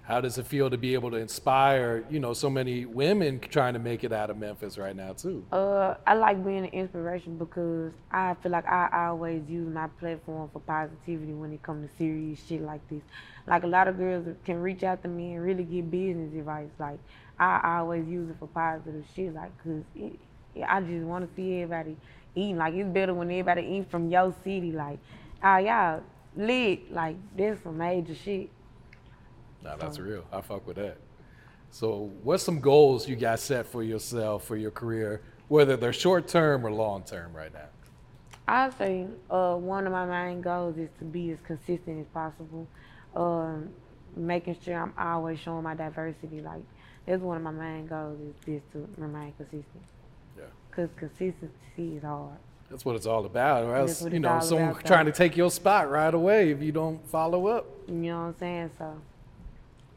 How 0.09 0.23
does 0.23 0.39
it 0.39 0.47
feel 0.47 0.71
to 0.71 0.79
be 0.79 0.95
able 0.95 1.11
to 1.11 1.19
inspire, 1.19 2.03
you 2.09 2.19
know, 2.19 2.33
so 2.33 2.49
many 2.49 2.87
women 2.87 3.41
trying 3.41 3.75
to 3.75 3.79
make 3.79 4.05
it 4.05 4.13
out 4.13 4.31
of 4.31 4.39
Memphis 4.39 4.79
right 4.79 4.97
now 4.97 5.13
too? 5.13 5.45
Uh, 5.53 5.97
I 6.07 6.15
like 6.15 6.43
being 6.43 6.65
an 6.65 6.73
inspiration 6.73 7.37
because 7.37 7.93
I 8.11 8.35
feel 8.43 8.53
like 8.53 8.67
I 8.67 9.09
always 9.09 9.43
use 9.47 9.69
my 9.71 9.89
platform 10.01 10.49
for 10.51 10.61
positivity 10.61 11.35
when 11.35 11.53
it 11.53 11.63
comes 11.63 11.91
to 11.91 11.97
serious 11.99 12.41
shit 12.47 12.63
like 12.63 12.81
this. 12.89 13.03
Like 13.47 13.65
a 13.65 13.67
lot 13.67 13.87
of 13.87 13.99
girls 13.99 14.27
can 14.47 14.63
reach 14.63 14.83
out 14.83 15.03
to 15.03 15.09
me 15.09 15.35
and 15.35 15.45
really 15.45 15.65
get 15.65 15.91
business 15.91 16.33
advice. 16.33 16.71
Like 16.79 17.01
I 17.39 17.77
always 17.79 18.09
use 18.09 18.31
it 18.31 18.37
for 18.39 18.49
positive 18.49 19.05
shit. 19.15 19.35
Like, 19.35 19.53
cause 19.63 19.83
it, 19.95 20.19
I 20.67 20.81
just 20.81 21.05
want 21.05 21.29
to 21.29 21.37
see 21.37 21.61
everybody 21.61 21.99
eating. 22.35 22.57
Like 22.57 22.75
it's 22.75 22.89
better 22.89 23.15
when 23.15 23.31
everybody 23.31 23.63
eat 23.63 23.91
from 23.91 24.11
your 24.11 24.35
city. 24.45 24.73
Like, 24.73 24.99
ah, 25.43 25.55
uh, 25.55 25.59
y'all 25.59 26.03
lit. 26.37 26.93
Like 26.93 27.17
that's 27.37 27.63
some 27.63 27.79
major 27.79 28.15
shit. 28.15 28.51
Nah, 29.63 29.77
that's 29.77 29.99
real. 29.99 30.25
I 30.33 30.41
fuck 30.41 30.67
with 30.67 30.77
that. 30.77 30.99
So, 31.71 32.11
what's 32.23 32.43
some 32.43 32.61
goals 32.61 33.09
you 33.09 33.17
got 33.17 33.41
set 33.41 33.67
for 33.67 33.83
yourself 33.83 34.45
for 34.45 34.57
your 34.57 34.71
career, 34.71 35.21
whether 35.49 35.77
they're 35.77 35.93
short 35.93 36.27
term 36.29 36.67
or 36.67 36.73
long 36.73 37.03
term 37.03 37.35
right 37.35 37.53
now? 37.53 37.67
I 38.47 38.71
say 38.71 39.07
uh, 39.31 39.57
one 39.57 39.87
of 39.87 39.93
my 39.93 40.07
main 40.07 40.41
goals 40.41 40.79
is 40.79 40.89
to 40.99 41.05
be 41.05 41.31
as 41.31 41.39
consistent 41.47 42.01
as 42.01 42.07
possible. 42.15 42.67
Um, 43.15 43.71
making 44.17 44.57
sure 44.65 44.81
I'm 44.81 44.95
always 44.99 45.39
showing 45.39 45.63
my 45.63 45.75
diversity. 45.75 46.41
Like 46.41 46.63
that's 47.07 47.21
one 47.21 47.37
of 47.37 47.43
my 47.43 47.51
main 47.51 47.87
goals 47.87 48.19
is 48.21 48.35
just 48.47 48.73
to 48.73 48.89
remain 48.97 49.35
consistent. 49.37 49.83
Yeah. 50.79 50.87
Cause 50.87 50.95
consistency 50.97 51.97
is 51.97 52.03
hard. 52.03 52.37
That's 52.71 52.85
what 52.85 52.97
it's 52.97 53.07
all 53.07 53.25
about. 53.25 53.65
Or 53.65 53.77
else, 53.77 54.03
you 54.05 54.21
know, 54.21 54.41
someone 54.41 54.71
about, 54.71 54.85
trying 54.85 55.07
to 55.07 55.13
take 55.13 55.37
your 55.37 55.51
spot 55.51 55.91
right 55.91 56.13
away 56.13 56.51
if 56.51 56.63
you 56.63 56.73
don't 56.73 57.05
follow 57.09 57.49
up. 57.49 57.67
You 57.87 57.95
know 57.95 58.19
what 58.19 58.25
I'm 58.27 58.39
saying? 58.39 58.71
So. 58.79 59.01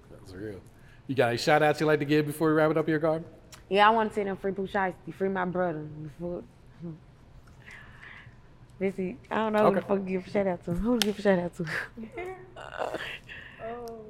That's 0.10 0.34
real. 0.34 0.62
You 1.08 1.16
got 1.16 1.30
any 1.30 1.38
shout 1.38 1.62
outs 1.62 1.82
you 1.82 1.86
like 1.86 2.00
to 2.00 2.06
give 2.06 2.26
before 2.26 2.48
we 2.48 2.54
wrap 2.54 2.72
it 2.72 2.78
up 2.78 2.88
here, 2.88 3.00
Carbon? 3.00 3.26
Yeah, 3.70 3.88
I 3.88 3.92
want 3.92 4.10
to 4.10 4.16
say 4.16 4.24
them 4.24 4.38
free 4.38 4.54
Pooh 4.54 4.68
Shiesty, 4.68 5.14
free 5.14 5.30
my 5.30 5.46
brother. 5.46 5.80
Before. 5.80 6.44
This 8.80 8.98
is, 8.98 9.16
I 9.30 9.36
don't 9.36 9.54
know 9.54 9.66
okay. 9.68 9.76
who 9.76 9.76
the 9.76 9.82
fuck 9.82 10.08
give 10.08 10.28
a 10.28 10.30
shout 10.30 10.48
out 10.48 10.66
to. 10.66 10.74
Who 10.74 10.98
to 10.98 11.06
give 11.06 11.20
a 11.20 11.22
shout 11.22 11.40
out 11.40 11.56
to? 11.58 11.66
oh. 13.62 14.02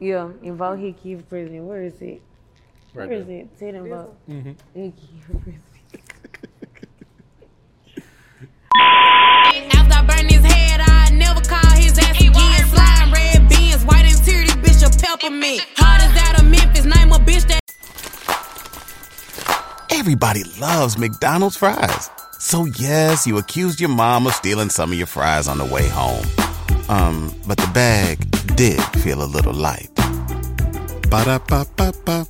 Yeah, 0.00 0.30
and 0.42 0.56
vote 0.56 0.78
Hickey 0.78 1.16
for 1.16 1.22
president. 1.22 1.64
Where 1.64 1.82
is 1.82 2.00
it? 2.00 2.22
Right 2.98 3.08
Where 3.10 3.18
is 3.18 3.28
it? 3.28 3.48
Sit 3.56 3.76
and. 3.76 3.86
Mm-hmm. 3.86 4.52
Hickey 4.74 5.20
for 5.24 5.34
president. 5.34 5.62
After 8.74 9.94
I 9.94 10.04
burn 10.04 10.28
his 10.28 10.44
head, 10.44 10.80
I 10.80 11.10
never 11.12 11.40
call 11.42 11.70
his 11.76 11.96
ass 11.96 12.20
again. 12.20 12.66
Slime 12.66 13.12
red 13.12 13.48
beans, 13.48 13.84
white 13.84 14.04
and 14.04 14.18
tear, 14.24 14.44
this 14.44 14.56
bitch 14.56 14.82
a 14.84 14.90
peppermint. 15.00 15.64
Hard 15.76 16.02
as 16.02 16.16
out 16.28 16.40
of 16.42 16.50
Memphis, 16.50 16.84
name 16.86 17.12
a 17.12 17.18
bitch 17.18 17.46
that. 17.46 17.60
Everybody 19.90 20.42
loves 20.60 20.98
McDonald's 20.98 21.56
fries. 21.56 22.10
So 22.40 22.64
yes, 22.64 23.28
you 23.28 23.38
accused 23.38 23.80
your 23.80 23.90
mom 23.90 24.26
of 24.26 24.32
stealing 24.32 24.70
some 24.70 24.90
of 24.90 24.98
your 24.98 25.06
fries 25.06 25.46
on 25.46 25.58
the 25.58 25.64
way 25.64 25.86
home. 25.88 26.26
Um, 26.88 27.32
but 27.46 27.58
the 27.58 27.70
bag 27.72 28.18
did 28.56 28.82
feel 28.98 29.22
a 29.22 29.28
little 29.30 29.54
light. 29.54 29.88
Ba-da-ba-ba-ba. 31.08 32.26